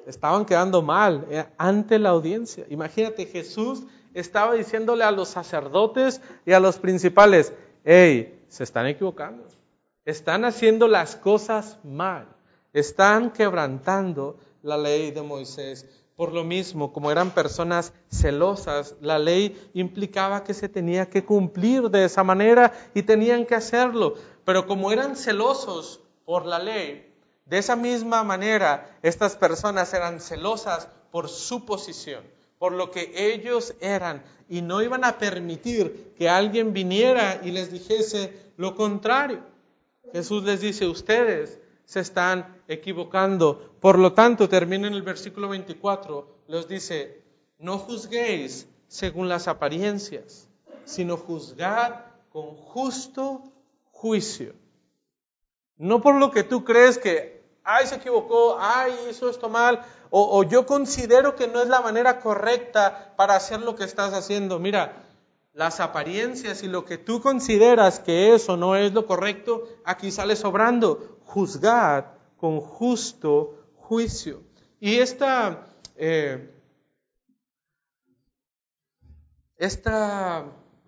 [0.07, 2.64] estaban quedando mal eh, ante la audiencia.
[2.68, 3.82] Imagínate, Jesús
[4.14, 7.53] estaba diciéndole a los sacerdotes y a los principales,
[7.84, 9.44] hey, se están equivocando,
[10.05, 12.28] están haciendo las cosas mal,
[12.72, 15.86] están quebrantando la ley de Moisés.
[16.16, 21.88] Por lo mismo, como eran personas celosas, la ley implicaba que se tenía que cumplir
[21.88, 24.16] de esa manera y tenían que hacerlo.
[24.44, 27.11] Pero como eran celosos por la ley,
[27.46, 32.22] de esa misma manera estas personas eran celosas por su posición,
[32.61, 37.72] por lo que ellos eran, y no iban a permitir que alguien viniera y les
[37.72, 39.40] dijese lo contrario.
[40.12, 43.72] Jesús les dice, ustedes se están equivocando.
[43.80, 47.22] Por lo tanto, termina en el versículo 24, les dice,
[47.58, 50.46] no juzguéis según las apariencias,
[50.84, 51.94] sino juzgad
[52.28, 53.42] con justo
[53.90, 54.52] juicio.
[55.78, 57.39] No por lo que tú crees que,
[57.74, 62.18] ay, se equivocó, ay, hizo esto mal, o, yo considero que no es la manera
[62.18, 64.58] correcta para hacer lo que estás haciendo.
[64.58, 65.04] Mira,
[65.52, 70.34] las apariencias y lo que tú consideras que eso no es lo correcto, aquí sale
[70.34, 72.06] sobrando juzgad
[72.36, 74.42] con justo juicio.
[74.80, 76.52] Y esta, eh,
[79.56, 80.46] esta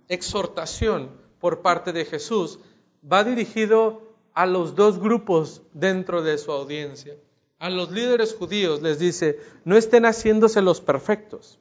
[0.09, 2.59] exhortación por parte de Jesús
[3.05, 7.17] va dirigido a los dos grupos dentro de su audiencia.
[7.59, 11.59] A los líderes judíos les dice, no estén haciéndose los perfectos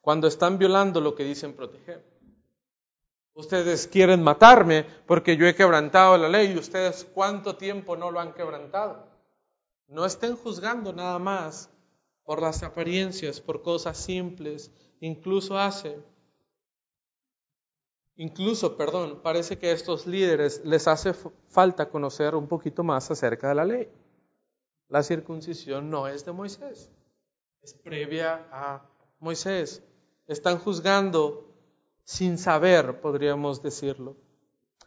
[0.00, 2.04] cuando están violando lo que dicen proteger.
[3.34, 8.20] Ustedes quieren matarme porque yo he quebrantado la ley y ustedes cuánto tiempo no lo
[8.20, 9.04] han quebrantado.
[9.88, 11.70] No estén juzgando nada más
[12.22, 14.70] por las apariencias, por cosas simples.
[15.00, 15.98] Incluso hace,
[18.16, 21.14] incluso, perdón, parece que a estos líderes les hace
[21.48, 23.88] falta conocer un poquito más acerca de la ley.
[24.88, 26.90] La circuncisión no es de Moisés,
[27.62, 28.82] es previa a
[29.18, 29.82] Moisés.
[30.26, 31.52] Están juzgando
[32.04, 34.16] sin saber, podríamos decirlo.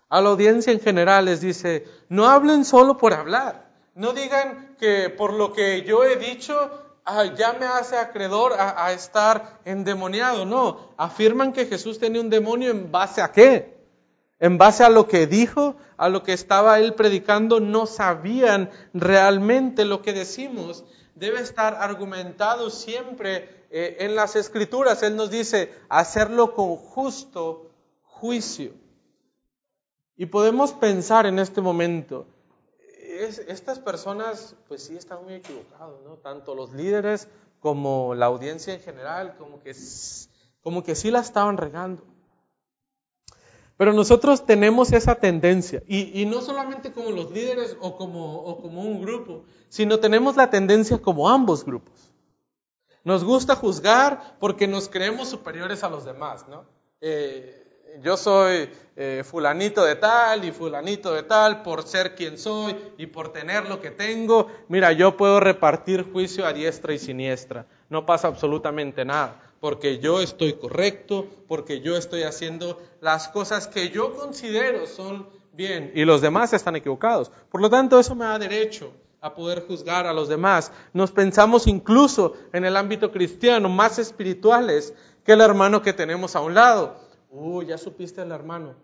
[0.08, 5.10] A la audiencia en general les dice, no hablen solo por hablar, no digan que
[5.10, 10.94] por lo que yo he dicho ah, ya me hace acreedor a, estar endemoniado, no,
[10.98, 13.78] afirman que Jesús tenía un demonio en base a qué,
[14.40, 19.86] en base a lo que dijo, a lo que estaba él predicando, no sabían realmente
[19.86, 20.86] lo que decimos.
[21.16, 27.70] Debe estar argumentado siempre eh, en las escrituras Él nos dice hacerlo con justo
[28.04, 28.74] juicio.
[30.18, 32.28] Y podemos pensar en este momento,
[33.26, 36.16] estas personas pues sí están muy equivocados, ¿no?
[36.16, 37.28] Tanto los líderes
[37.60, 39.76] como la audiencia en general, como que,
[40.62, 42.04] como que sí la estaban regando.
[43.78, 48.82] Pero nosotros tenemos esa tendencia, y, no solamente como los líderes o como, o como
[48.82, 52.12] un grupo, sino tenemos la tendencia como ambos grupos.
[53.06, 56.66] Nos gusta juzgar porque nos creemos superiores a los demás, ¿no?
[57.00, 57.69] Eh,
[58.02, 63.08] yo soy eh, fulanito de tal y fulanito de tal por ser quien soy y
[63.08, 64.48] por tener lo que tengo.
[64.68, 67.66] Mira, yo puedo repartir juicio a diestra y siniestra.
[67.90, 73.90] No pasa absolutamente nada, porque yo estoy correcto, porque yo estoy haciendo las cosas que
[73.90, 77.32] yo considero son bien y los demás están equivocados.
[77.50, 80.72] Por lo tanto, eso me da derecho a poder juzgar a los demás.
[80.94, 84.94] Nos pensamos incluso en el ámbito cristiano más espirituales
[85.26, 87.09] que el hermano que tenemos a un lado.
[87.30, 88.76] Uy, ya supiste el hermano,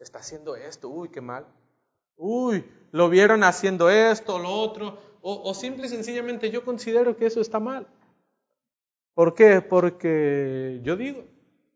[0.00, 1.46] está haciendo esto, uy, qué mal.
[2.16, 7.26] Uy, lo vieron haciendo esto, lo otro, o, o simple y sencillamente yo considero que
[7.26, 7.86] eso está mal.
[9.14, 9.60] ¿Por qué?
[9.60, 11.24] Porque yo digo,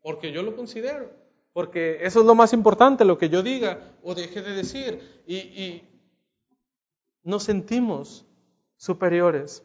[0.01, 1.09] porque yo lo considero,
[1.53, 5.23] porque eso es lo más importante, lo que yo diga o deje de decir.
[5.25, 5.89] Y, y
[7.23, 8.25] nos sentimos
[8.75, 9.63] superiores.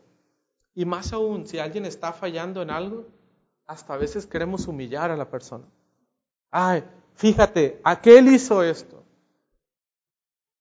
[0.75, 3.07] Y más aún, si alguien está fallando en algo,
[3.67, 5.65] hasta a veces queremos humillar a la persona.
[6.57, 6.85] Ay,
[7.17, 9.03] fíjate, aquel hizo esto.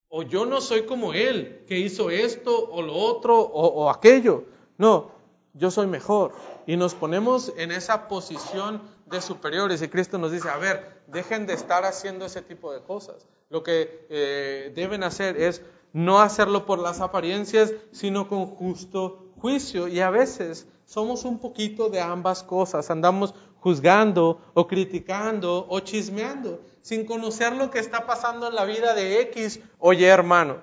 [0.10, 4.46] O yo no soy como él, que hizo esto o lo otro o, o aquello.
[4.80, 5.12] No,
[5.54, 6.32] yo soy mejor.
[6.66, 9.84] Y nos ponemos en esa posición de superiores.
[9.84, 13.28] Y Cristo nos dice, a ver, dejen de estar haciendo ese tipo de cosas.
[13.52, 19.88] Lo que eh, deben hacer es no hacerlo por las apariencias, sino con justo juicio.
[19.88, 22.90] Y a veces somos un poquito de ambas cosas.
[22.90, 28.94] Andamos juzgando o criticando o chismeando sin conocer lo que está pasando en la vida
[28.94, 30.62] de X o Y hermano.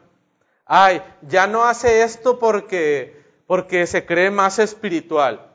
[0.66, 5.50] Ay, ya no hace esto porque, porque se cree más espiritual.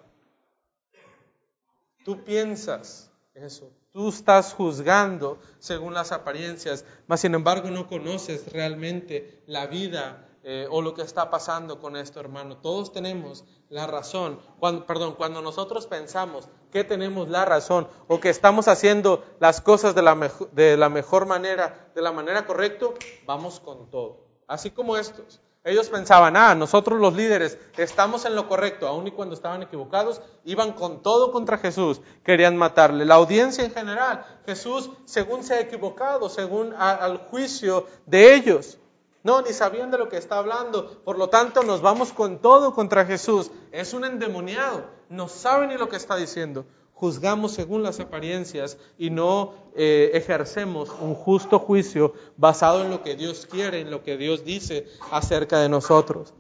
[2.04, 3.72] Tú piensas eso.
[3.92, 10.68] Tú estás juzgando según las apariencias, mas sin embargo no conoces realmente la vida eh,
[10.70, 12.58] o lo que está pasando con esto, hermano.
[12.58, 14.40] Todos tenemos la razón.
[14.60, 19.96] Cuando, perdón, cuando nosotros pensamos que tenemos la razón o que estamos haciendo las cosas
[19.96, 22.86] de la, mejor manera, de la manera correcta,
[23.26, 24.20] vamos con todo.
[24.48, 25.42] Así como estos.
[25.64, 30.22] Ellos pensaban, ah, nosotros los líderes estamos en lo correcto, aun y cuando estaban equivocados,
[30.44, 33.04] iban con todo contra Jesús, querían matarle.
[33.04, 38.78] La audiencia en general, Jesús, según se ha equivocado, según al juicio de ellos,
[39.26, 42.74] no, ni sabían de lo que está hablando, por lo tanto nos vamos con todo
[42.74, 43.52] contra Jesús.
[43.74, 46.66] Es un endemoniado, no sabe ni lo que está diciendo
[46.96, 53.16] juzgamos según las apariencias y no eh, ejercemos un justo juicio basado en lo que
[53.16, 56.34] Dios quiere, en lo que Dios dice acerca de nosotros.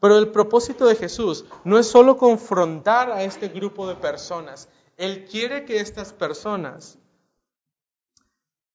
[0.00, 4.68] Pero el propósito de Jesús no es solo confrontar a este grupo de personas.
[4.96, 6.99] Él quiere que estas personas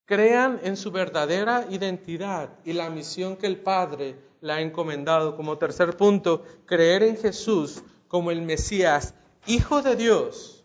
[0.06, 5.36] crean en su verdadera identidad y la misión que el Padre le ha encomendado.
[5.36, 9.14] Como tercer punto, creer en Jesús como el Mesías,
[9.48, 10.64] Hijo de Dios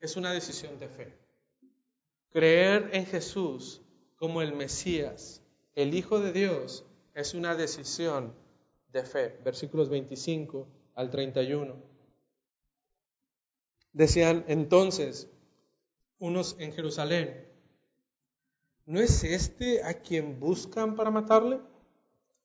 [0.00, 1.12] es una decisión de fe.
[2.30, 3.82] Creer en Jesús
[4.16, 5.42] como el Mesías,
[5.74, 8.34] el Hijo de Dios, es una decisión
[8.92, 9.38] de fe.
[9.44, 11.76] Versículos 25 al 31.
[13.92, 15.28] Decían entonces
[16.18, 17.49] unos en Jerusalén,
[18.90, 21.60] ¿no es este a quien buscan para matarle?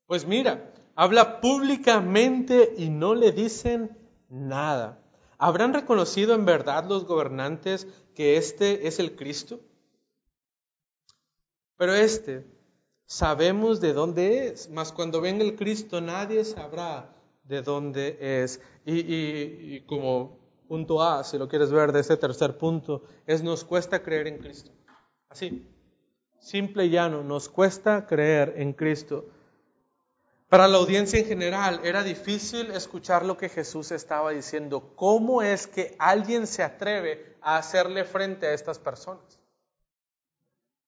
[0.05, 3.97] Pues mira, habla públicamente y no le dicen
[4.29, 5.01] nada.
[5.39, 9.59] ¿Habrán reconocido en verdad los gobernantes que este es el Cristo?
[11.77, 12.45] Pero este
[13.07, 17.11] sabemos de dónde es, mas cuando venga el Cristo nadie sabrá
[17.43, 18.61] de dónde es.
[18.85, 20.37] Y, como
[20.67, 24.37] punto A, si lo quieres ver de ese tercer punto, es nos cuesta creer en
[24.37, 24.71] Cristo.
[25.27, 25.74] Así,
[26.45, 29.25] simple y llano, nos cuesta creer en Cristo.
[30.47, 34.91] Para la audiencia en general era difícil escuchar lo que Jesús estaba diciendo.
[34.95, 39.39] ¿Cómo es que alguien se atreve a hacerle frente a estas personas?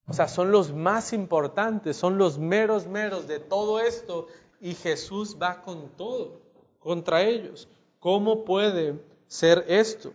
[0.05, 4.27] O sea, son los más importantes, son los meros meros de todo esto
[4.61, 6.39] y Jesús va con todo
[6.77, 7.67] contra ellos.
[7.99, 10.13] ¿Cómo puede ser esto?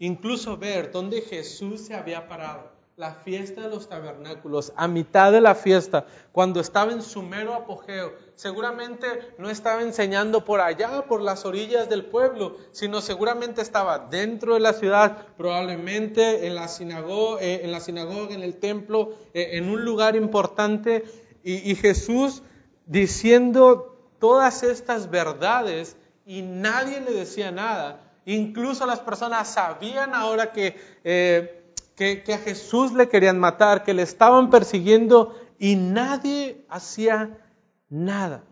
[0.00, 5.40] Incluso ver dónde Jesús se había parado la fiesta de los tabernáculos, a mitad de
[5.40, 9.06] la fiesta, cuando estaba en su mero apogeo, seguramente
[9.38, 14.60] no estaba enseñando por allá, por las orillas del pueblo, sino seguramente estaba dentro de
[14.60, 19.70] la ciudad, probablemente en la sinagoga, eh, en, la sinagoga, en el templo, eh, en
[19.70, 21.04] un lugar importante,
[21.42, 22.42] y, Jesús
[22.84, 25.96] diciendo todas estas verdades
[26.26, 28.12] y nadie le decía nada.
[28.26, 31.59] Incluso las personas sabían ahora que eh,
[32.00, 37.46] que, a Jesús le querían matar, que le estaban persiguiendo y nadie hacía
[37.90, 38.42] nada.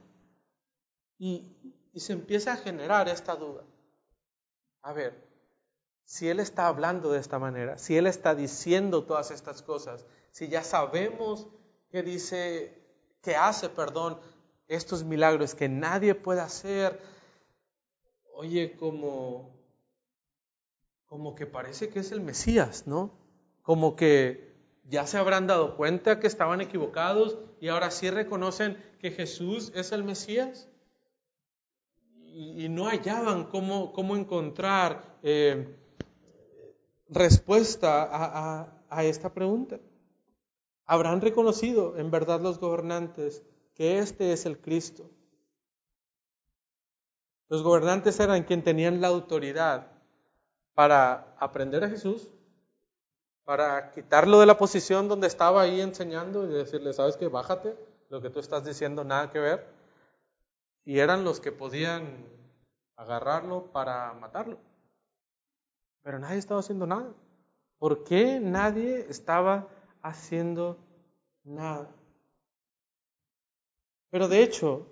[1.18, 1.54] Y,
[1.94, 3.64] se empieza a generar esta duda.
[4.82, 5.26] A ver,
[6.04, 10.48] si Él está hablando de esta manera, si Él está diciendo todas estas cosas, si
[10.48, 11.48] ya sabemos
[11.90, 12.78] que dice,
[13.22, 14.20] que hace, perdón,
[14.68, 17.00] estos milagros que nadie puede hacer,
[18.34, 19.58] oye, como,
[21.06, 23.26] como que parece que es el Mesías, ¿no?
[23.68, 29.10] Como que ya se habrán dado cuenta que estaban equivocados y ahora sí reconocen que
[29.10, 30.70] Jesús es el Mesías
[32.32, 35.76] y, no hallaban cómo, cómo encontrar eh,
[37.10, 39.78] respuesta a, a esta pregunta.
[40.86, 43.42] ¿Habrán reconocido en verdad los gobernantes
[43.74, 45.10] que este es el Cristo?
[47.50, 49.92] Los gobernantes eran quienes tenían la autoridad
[50.72, 52.30] para aprender a Jesús
[53.48, 57.78] para quitarlo de la posición donde estaba ahí enseñando y decirle, sabes que bájate,
[58.10, 59.66] lo que tú estás diciendo nada que ver.
[60.84, 62.26] Y eran los que podían
[62.94, 64.58] agarrarlo para matarlo.
[66.02, 67.14] Pero nadie estaba haciendo nada.
[67.78, 69.66] ¿Por qué nadie estaba
[70.02, 70.76] haciendo
[71.42, 71.90] nada?
[74.10, 74.86] Pero de hecho,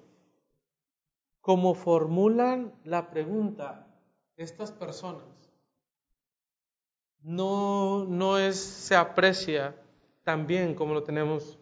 [1.43, 3.87] como formulan la pregunta
[4.39, 5.36] estas personas,
[7.27, 9.75] no, no es, se aprecia
[10.23, 11.59] tan bien como lo tenemos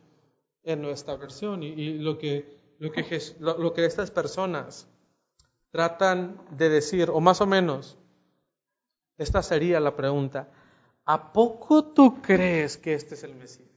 [0.62, 1.62] en nuestra versión.
[1.62, 4.86] Y, lo, que, lo, que, estas personas
[5.70, 7.96] tratan de decir, o más o menos,
[9.16, 10.48] esta sería la pregunta,
[11.06, 13.68] ¿a poco tú crees que este es el Mesías?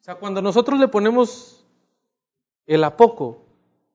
[0.00, 1.66] O sea, cuando nosotros le ponemos
[2.66, 3.44] el a poco,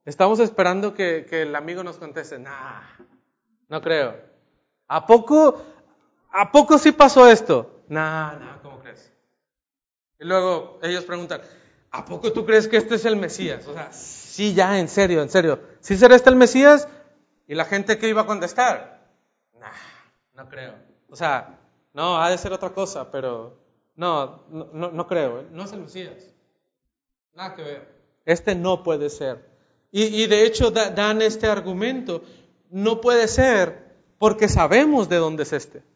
[0.03, 2.81] estamos esperando que, que el amigo nos conteste, nah,
[3.69, 4.35] no creo.
[4.87, 5.74] ¿A poco
[6.37, 7.83] ¿A poco sí pasó esto?
[7.87, 9.09] No, no, ¿cómo crees?
[10.19, 11.39] Y luego ellos preguntan,
[11.91, 13.65] ¿a poco tú crees que este es el Mesías?
[13.67, 15.61] O sea, sí, ya, en serio, en serio.
[15.79, 16.89] ¿Sí será este el Mesías?
[17.47, 19.07] ¿Y la gente qué iba a contestar?
[19.57, 19.69] Nah,
[20.33, 20.73] no creo.
[21.09, 21.57] O sea,
[21.93, 23.57] no, ha de ser otra cosa, pero
[23.95, 25.39] no, no, no creo.
[25.39, 25.47] ¿eh?
[25.51, 26.33] No es el Mesías.
[27.33, 27.95] Nada que ver.
[28.25, 29.55] Este no puede ser.
[29.89, 32.23] Y, de hecho dan este argumento.
[32.69, 35.94] No puede ser porque sabemos de dónde es este.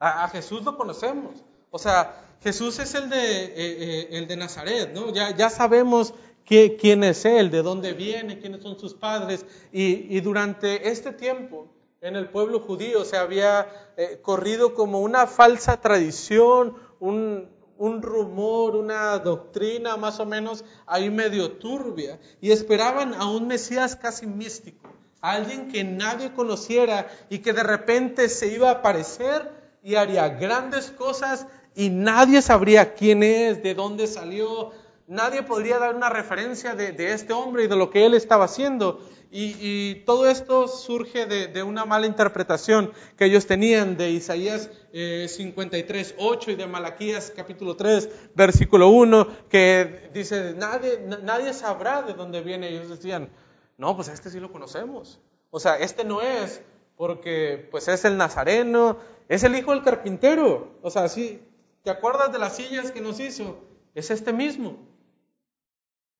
[0.00, 1.44] A, Jesús lo conocemos.
[1.70, 5.12] O sea, Jesús es el de, eh, eh, el de Nazaret, ¿no?
[5.12, 6.14] Ya, ya sabemos
[6.46, 9.44] quién es Él, de dónde viene, quiénes son sus padres.
[9.72, 11.68] Y, durante este tiempo
[12.00, 18.74] en el pueblo judío se había eh, corrido como una falsa tradición, un, un rumor,
[18.74, 22.18] una doctrina más o menos ahí medio turbia.
[22.40, 24.88] Y esperaban a un Mesías casi místico,
[25.20, 30.90] alguien que nadie conociera y que de repente se iba a aparecer y haría grandes
[30.90, 34.72] cosas y nadie sabría quién es, de dónde salió,
[35.06, 39.00] nadie podría dar una referencia de, este hombre y de lo que él estaba haciendo.
[39.32, 46.14] Y, todo esto surge de, una mala interpretación que ellos tenían de Isaías 53, eh,
[46.18, 52.40] 8 y de Malaquías capítulo 3, versículo 1, que dice, nadie, nadie sabrá de dónde
[52.40, 52.70] viene.
[52.70, 53.30] Y ellos decían,
[53.78, 55.20] no, pues este sí lo conocemos.
[55.50, 56.60] O sea, este no es,
[57.00, 60.76] porque pues es el nazareno, es el hijo del carpintero.
[60.82, 61.42] O sea, sí,
[61.82, 63.58] ¿te acuerdas de las sillas que nos hizo?
[63.94, 64.76] Es este mismo.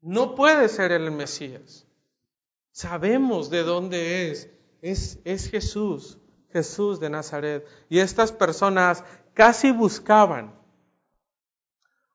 [0.00, 1.86] No puede ser el Mesías.
[2.72, 4.48] Sabemos de dónde es.
[4.80, 6.16] Es, es Jesús,
[6.50, 7.66] Jesús de Nazaret.
[7.90, 9.04] Y estas personas
[9.34, 10.58] casi buscaban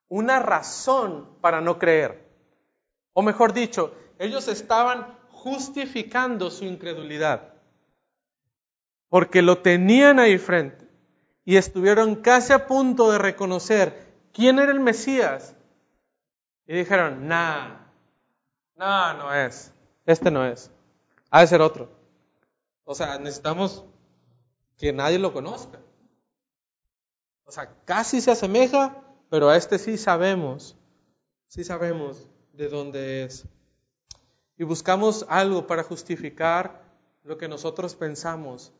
[0.10, 2.28] una razón para no creer.
[3.14, 7.55] O mejor dicho, ellos estaban justificando su incredulidad.
[9.10, 10.88] Porque lo tenían ahí frente
[11.46, 15.56] y estuvieron casi a punto de reconocer quién era el Mesías.
[16.68, 17.86] Y dijeron, nah,
[18.76, 19.72] no, no es,
[20.06, 20.72] este no es,
[21.30, 21.90] ha de ser otro.
[22.84, 23.86] O sea, necesitamos
[24.78, 25.80] que nadie lo conozca.
[27.46, 30.76] O sea, casi se asemeja, pero a este sí sabemos,
[31.48, 33.46] sí sabemos de dónde es.
[34.58, 36.84] Y buscamos algo para justificar
[37.24, 38.74] lo que nosotros pensamos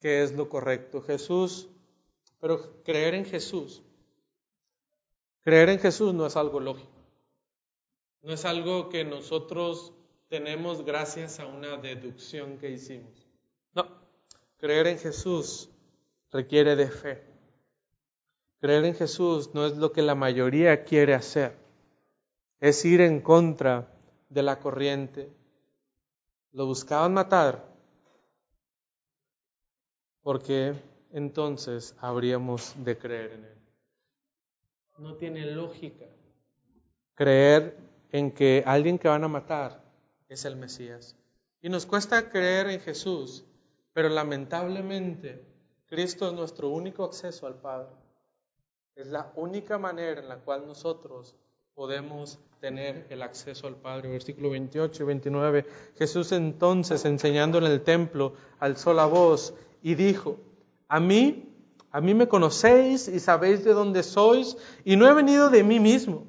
[0.00, 1.02] que es lo correcto.
[1.02, 1.68] Jesús
[2.40, 3.82] pero creer en Jesús,
[5.42, 6.92] creer en Jesús no es algo lógico.
[8.22, 9.92] No es algo que nosotros
[10.28, 13.26] tenemos gracias a una deducción que hicimos.
[13.74, 13.86] No,
[14.58, 15.68] creer en Jesús
[16.30, 17.22] requiere de fe.
[18.60, 21.56] Creer en Jesús no es lo que la mayoría quiere hacer.
[22.60, 23.88] Es ir en contra
[24.28, 25.30] de la corriente.
[26.52, 27.67] Lo buscaban matar
[30.22, 30.74] porque
[31.12, 33.58] entonces habríamos de creer en Él.
[34.98, 36.06] No tiene lógica
[37.18, 37.76] creer
[38.12, 39.82] en que alguien que van a matar
[40.28, 41.16] es el Mesías.
[41.60, 43.44] Y nos cuesta creer en Jesús,
[43.92, 45.44] pero lamentablemente
[45.86, 47.90] Cristo es nuestro único acceso al Padre.
[48.94, 51.34] Es la única manera en la cual nosotros
[51.78, 54.08] podemos tener el acceso al Padre.
[54.08, 55.66] Versículo 28 y 29.
[55.96, 60.38] Jesús entonces enseñando en el templo alzó la voz y dijo,
[60.88, 61.54] a mí,
[61.92, 65.78] a mí me conocéis y sabéis de dónde sois, y no he venido de mí
[65.78, 66.26] mismo,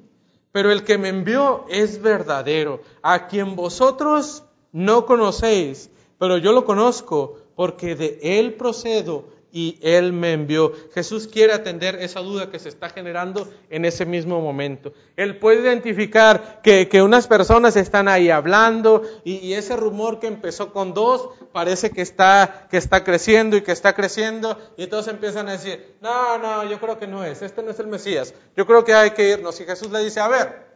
[0.52, 5.90] pero el que me envió es verdadero, a quien vosotros no conocéis,
[6.20, 10.72] pero yo lo conozco, porque de él procedo y Él me envió.
[10.94, 14.92] Jesús quiere atender esa duda que se está generando en ese mismo momento.
[15.16, 20.94] Él puede identificar que, unas personas están ahí hablando y, ese rumor que empezó con
[20.94, 25.52] dos parece que está, que está creciendo y que está creciendo y todos empiezan a
[25.52, 28.84] decir, no, no, yo creo que no es, este no es el Mesías, yo creo
[28.84, 29.60] que hay que irnos.
[29.60, 30.66] Y Jesús le dice, a ver,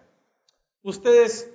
[0.82, 1.50] ustedes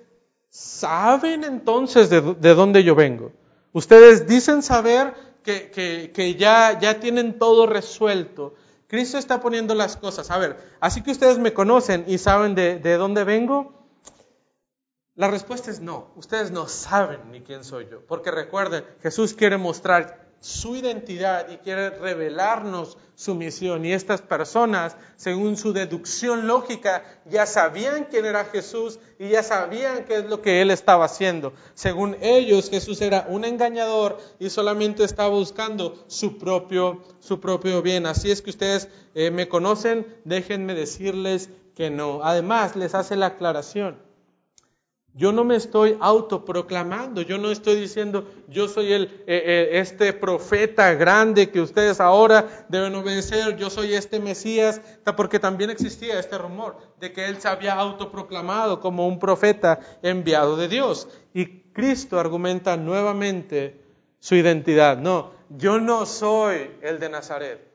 [0.50, 3.32] saben entonces de, de dónde yo vengo.
[3.72, 5.14] Ustedes dicen saber
[5.44, 8.56] que, ya, ya tienen todo resuelto.
[8.88, 10.32] Cristo está poniendo las cosas.
[10.32, 13.74] A ver, así que ustedes me conocen y saben de, de dónde vengo.
[15.16, 16.12] La respuesta es no.
[16.16, 18.06] Ustedes no saben ni quién soy yo.
[18.06, 23.84] Porque recuerden, Jesús quiere mostrar su identidad y quiere revelarnos su misión.
[23.86, 30.06] Y estas personas, según su deducción lógica, ya sabían quién era Jesús y ya sabían
[30.06, 31.54] qué es lo que él estaba haciendo.
[31.74, 38.06] Según ellos, Jesús era un engañador y solamente estaba buscando su propio, su propio bien.
[38.06, 42.22] Así es que ustedes eh, me conocen, déjenme decirles que no.
[42.24, 44.09] Además, les hace la aclaración.
[45.20, 50.14] Yo no me estoy autoproclamando, yo no estoy diciendo yo soy el, eh, eh, este
[50.14, 54.80] profeta grande que ustedes ahora deben obedecer, yo soy este Mesías,
[55.18, 60.56] porque también existía este rumor de que él se había autoproclamado como un profeta enviado
[60.56, 61.10] de Dios.
[61.34, 63.84] Y Cristo argumenta nuevamente
[64.20, 65.00] su identidad.
[65.00, 67.70] No, yo no soy el de Nazaret.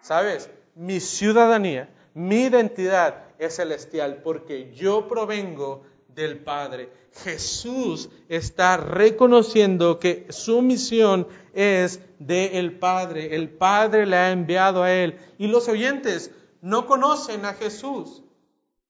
[0.00, 0.48] ¿Sabes?
[0.74, 5.82] Mi ciudadanía, mi identidad es celestial porque yo provengo
[6.18, 6.90] del Padre.
[7.24, 13.34] Jesús está reconociendo que su misión es del Padre.
[13.34, 15.18] El Padre le ha enviado a Él.
[15.38, 18.22] Y los oyentes no conocen a Jesús.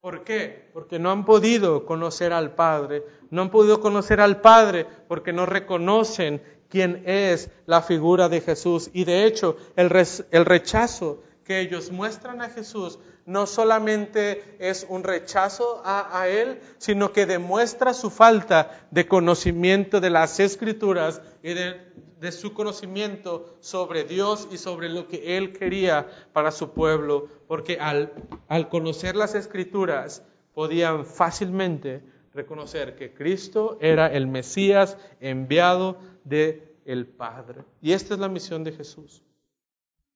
[0.01, 0.71] ¿Por qué?
[0.73, 3.05] Porque no han podido conocer al Padre.
[3.31, 8.91] No han podido conocer al Padre porque no reconocen quién es la figura de Jesús.
[8.93, 9.91] Y de hecho, el,
[10.31, 12.99] el rechazo que ellos muestran a Jesús
[13.29, 20.09] no solamente es un rechazo a, Él, sino que demuestra su falta de conocimiento de
[20.09, 26.51] las escrituras y de, su conocimiento sobre Dios y sobre lo que Él quería para
[26.51, 28.15] su pueblo, porque al,
[28.49, 30.23] al conocer las escrituras
[30.55, 32.03] podían fácilmente
[32.33, 37.63] reconocer que Cristo era el Mesías enviado de el Padre.
[37.83, 39.23] Y esta es la misión de Jesús,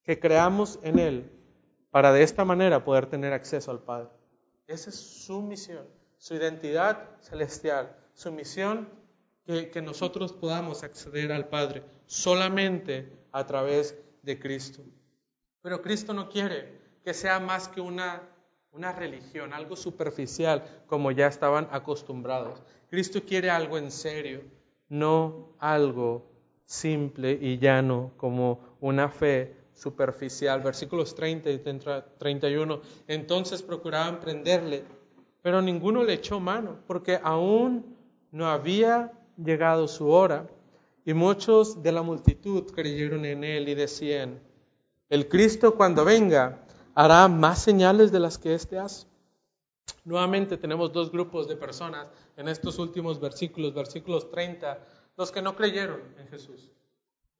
[0.03, 1.31] que creamos en Él
[1.93, 4.09] para de esta manera poder tener acceso al Padre.
[4.67, 5.87] Esa es su misión,
[6.17, 8.89] su identidad celestial, su misión
[9.45, 14.83] que, que nosotros podamos acceder al Padre solamente a través de Cristo.
[15.61, 18.23] Pero Cristo no quiere que sea más que una,
[18.73, 22.63] una religión, algo superficial, como ya estaban acostumbrados.
[22.89, 24.43] Cristo quiere algo en serio,
[24.89, 26.31] no algo
[26.65, 30.61] simple y llano como una fe superficial.
[30.61, 32.81] Versículos 30 y 31.
[33.09, 34.85] Entonces procuraban prenderle,
[35.43, 37.97] pero ninguno le echó mano, porque aún
[38.31, 40.47] no había llegado su hora.
[41.05, 44.41] Y muchos de la multitud creyeron en él y decían,
[45.09, 46.65] el Cristo cuando venga
[46.95, 49.07] hará más señales de las que éste hace.
[50.05, 54.79] Nuevamente tenemos dos grupos de personas en estos últimos versículos, versículos 30,
[55.17, 56.71] los que no creyeron en Jesús.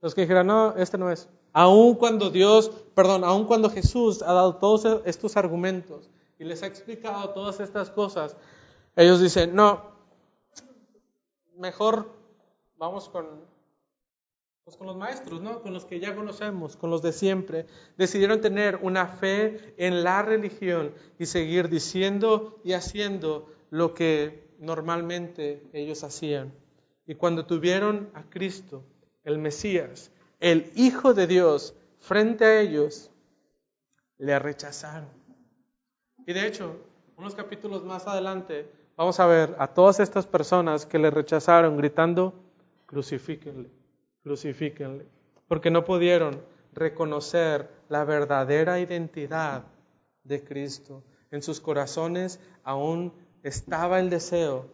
[0.01, 1.29] Los que dijeron, no, este no es.
[1.53, 6.67] Aun cuando Dios, perdón, aun cuando Jesús ha dado todos estos argumentos y les ha
[6.67, 8.37] explicado todas estas cosas,
[8.97, 9.83] ellos dicen, no,
[11.57, 12.11] mejor
[12.79, 13.27] vamos con,
[14.65, 15.63] pues con los maestros, ¿no?
[15.63, 17.67] Con los que ya conocemos, con los de siempre.
[17.97, 25.69] Decidieron tener una fe en la religión y seguir diciendo y haciendo lo que normalmente
[25.73, 26.53] ellos hacían.
[27.07, 28.85] Y cuando tuvieron a Cristo,
[29.25, 30.11] el Mesías,
[30.43, 33.13] el Hijo de Dios frente a ellos,
[34.19, 35.09] le rechazaron.
[36.27, 36.77] Y de hecho,
[37.17, 42.35] unos capítulos más adelante, vamos a ver a todas estas personas que le rechazaron gritando,
[42.87, 43.71] crucifíquenle,
[44.25, 45.07] crucifíquenle,
[45.47, 49.63] porque no pudieron reconocer la verdadera identidad
[50.25, 51.05] de Cristo.
[51.31, 53.13] En sus corazones aún
[53.45, 54.67] estaba el deseo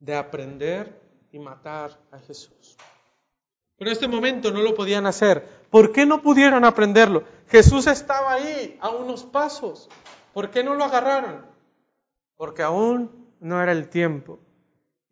[0.00, 1.00] de aprender
[1.30, 2.57] y matar a Jesús.
[3.78, 5.46] Pero en este momento no lo podían hacer.
[5.70, 7.22] ¿Por qué no pudieron aprenderlo?
[7.48, 9.88] Jesús estaba ahí, a unos pasos.
[10.34, 11.46] ¿Por qué no lo agarraron?
[12.36, 13.10] Porque aún
[13.40, 14.40] no era el tiempo.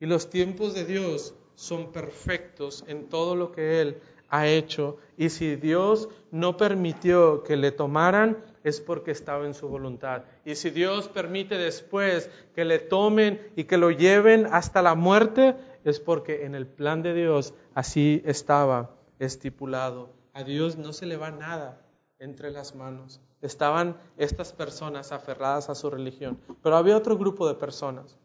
[0.01, 4.99] Y los tiempos de Dios son perfectos en todo lo que Él ha hecho.
[5.17, 10.25] Y si Dios no permitió que le tomaran, es porque estaba en su voluntad.
[10.45, 15.55] Y si Dios permite después que le tomen y que lo lleven hasta la muerte,
[15.85, 18.91] es porque en el plan de Dios así estaba
[19.21, 20.11] estipulado.
[20.33, 21.81] A Dios no se le va nada
[22.19, 23.21] entre las manos.
[23.41, 28.19] Estaban estas personas aferradas a su religión, pero había otro grupo de personas.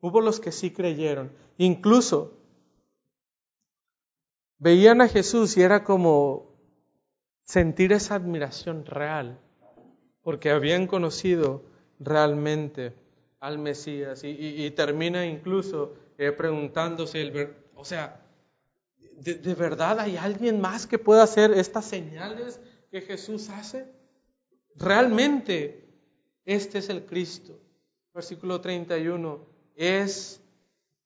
[0.00, 2.32] Hubo los que sí creyeron, incluso
[4.56, 6.56] veían a Jesús y era como
[7.44, 9.38] sentir esa admiración real,
[10.26, 11.62] porque habían conocido
[12.00, 12.92] realmente
[13.38, 18.26] al Mesías y, termina incluso eh, preguntándose, o sea,
[19.20, 22.58] ¿de, verdad hay alguien más que pueda hacer estas señales
[22.90, 23.86] que Jesús hace?
[24.74, 25.86] Realmente,
[26.44, 27.60] este es el Cristo.
[28.12, 29.46] Versículo 31,
[29.76, 30.40] es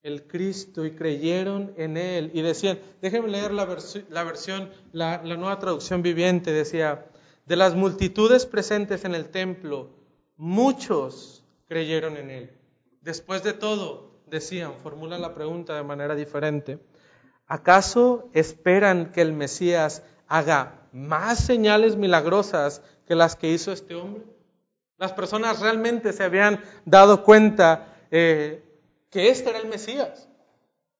[0.01, 2.31] el Cristo y creyeron en Él.
[2.33, 7.05] Y decían, déjenme leer la, versión, la nueva traducción viviente, decía,
[7.51, 9.89] de las multitudes presentes en el templo,
[10.37, 12.57] muchos creyeron en Él.
[13.01, 16.79] Después de todo, decían, formulan la pregunta de manera diferente.
[17.47, 24.23] ¿Acaso esperan que el Mesías haga más señales milagrosas que las que hizo este hombre?
[24.97, 28.63] Las personas realmente se habían dado cuenta eh,
[29.09, 30.29] que este era el Mesías.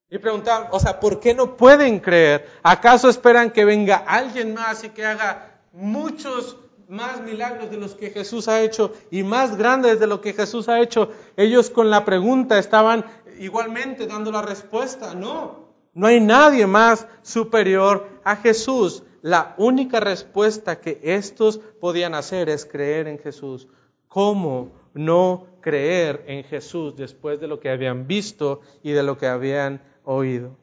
[0.10, 2.46] Y preguntaban, o sea, ¿por qué no pueden creer?
[2.62, 6.58] ¿Acaso esperan que venga alguien más y que haga muchos
[6.88, 10.70] más milagros de los que Jesús ha hecho y más grandes de lo que Jesús
[10.70, 11.10] ha hecho?
[11.38, 13.06] Ellos con la pregunta estaban
[13.40, 19.04] igualmente dando la respuesta, no, no hay nadie más superior a Jesús.
[19.22, 23.68] La única respuesta que estos podían hacer es creer en Jesús.
[24.08, 29.28] ¿Cómo no creer en Jesús después de lo que habían visto y de lo que
[29.28, 30.58] habían oído?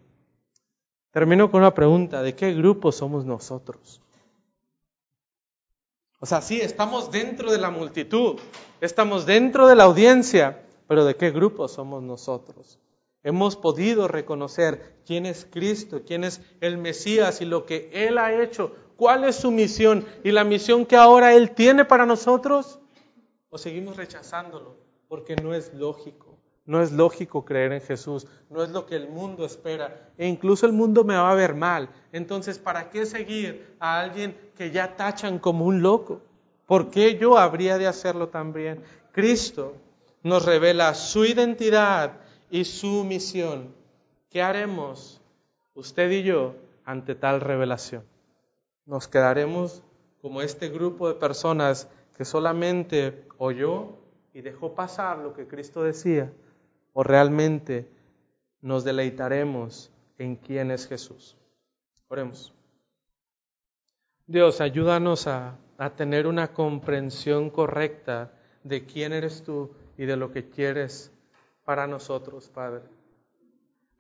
[1.13, 4.03] Termino con una pregunta, ¿de qué grupo somos nosotros?
[6.21, 8.41] O sea, sí, estamos dentro de la multitud,
[8.81, 12.81] estamos dentro de la audiencia, pero ¿de qué grupo somos nosotros?
[13.23, 18.43] Hemos podido reconocer quién es Cristo, quién es el Mesías y lo que Él ha
[18.43, 22.81] hecho, cuál es su misión y la misión que ahora Él tiene para nosotros.
[23.49, 24.77] ¿O seguimos rechazándolo?
[25.09, 26.38] Porque no es lógico.
[26.69, 30.11] No es lógico creer en Jesús, no es lo que el mundo espera.
[30.19, 31.89] E incluso el mundo me va a ver mal.
[32.13, 36.21] Entonces, ¿para qué seguir a alguien que ya tachan como un loco?
[36.67, 38.83] ¿Por qué yo habría de hacerlo también?
[39.13, 39.77] Cristo
[40.23, 43.75] nos revela su identidad y su misión.
[44.29, 45.23] ¿Qué haremos
[45.73, 46.55] usted y yo
[46.85, 48.05] ante tal revelación?
[48.85, 49.83] ¿Nos quedaremos
[50.21, 53.97] como este grupo de personas que solamente oyó
[54.35, 56.31] y dejó pasar lo que Cristo decía?
[56.99, 57.89] ¿O realmente
[58.61, 61.37] nos deleitaremos en quién es Jesús?
[62.09, 62.53] Oremos.
[64.27, 68.33] Dios, ayúdanos a, a tener una comprensión correcta
[68.65, 71.13] de quién eres tú y de lo que quieres
[71.65, 72.83] para nosotros, Padre.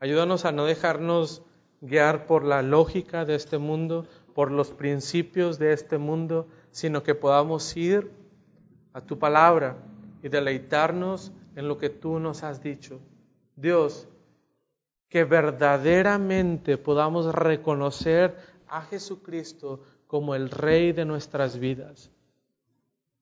[0.01, 1.44] Ayúdanos a no dejarnos
[1.80, 7.14] guiar por la lógica de este mundo, por los principios de este mundo, sino que
[7.14, 8.11] podamos ir
[8.92, 9.76] a tu palabra
[10.20, 13.01] y deleitarnos en lo que tú nos has dicho.
[13.57, 14.09] Dios,
[15.09, 18.36] que verdaderamente podamos reconocer
[18.68, 22.11] a Jesucristo como el Rey de nuestras vidas,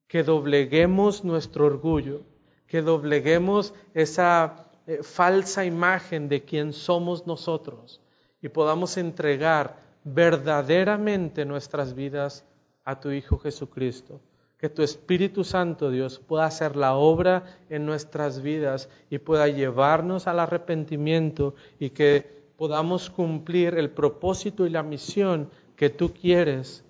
[0.07, 2.23] que dobleguemos nuestro orgullo
[2.67, 8.01] que dobleguemos esa eh, falsa imagen de quién somos nosotros
[8.41, 12.45] y podamos entregar verdaderamente nuestras vidas
[12.83, 14.21] a tu Hijo Jesucristo.
[14.57, 20.27] Que tu Espíritu Santo, Dios, pueda hacer la obra en nuestras vidas y pueda llevarnos
[20.27, 26.83] al arrepentimiento y que podamos cumplir el propósito y la misión que tú quieres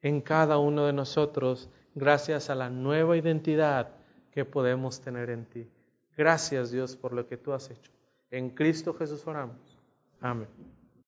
[0.00, 3.90] en cada uno de nosotros gracias a la nueva identidad
[4.30, 5.68] que podemos tener en ti.
[6.16, 7.90] Gracias Dios por lo que tú has hecho.
[8.30, 9.78] En Cristo Jesús oramos.
[10.20, 10.48] Amén.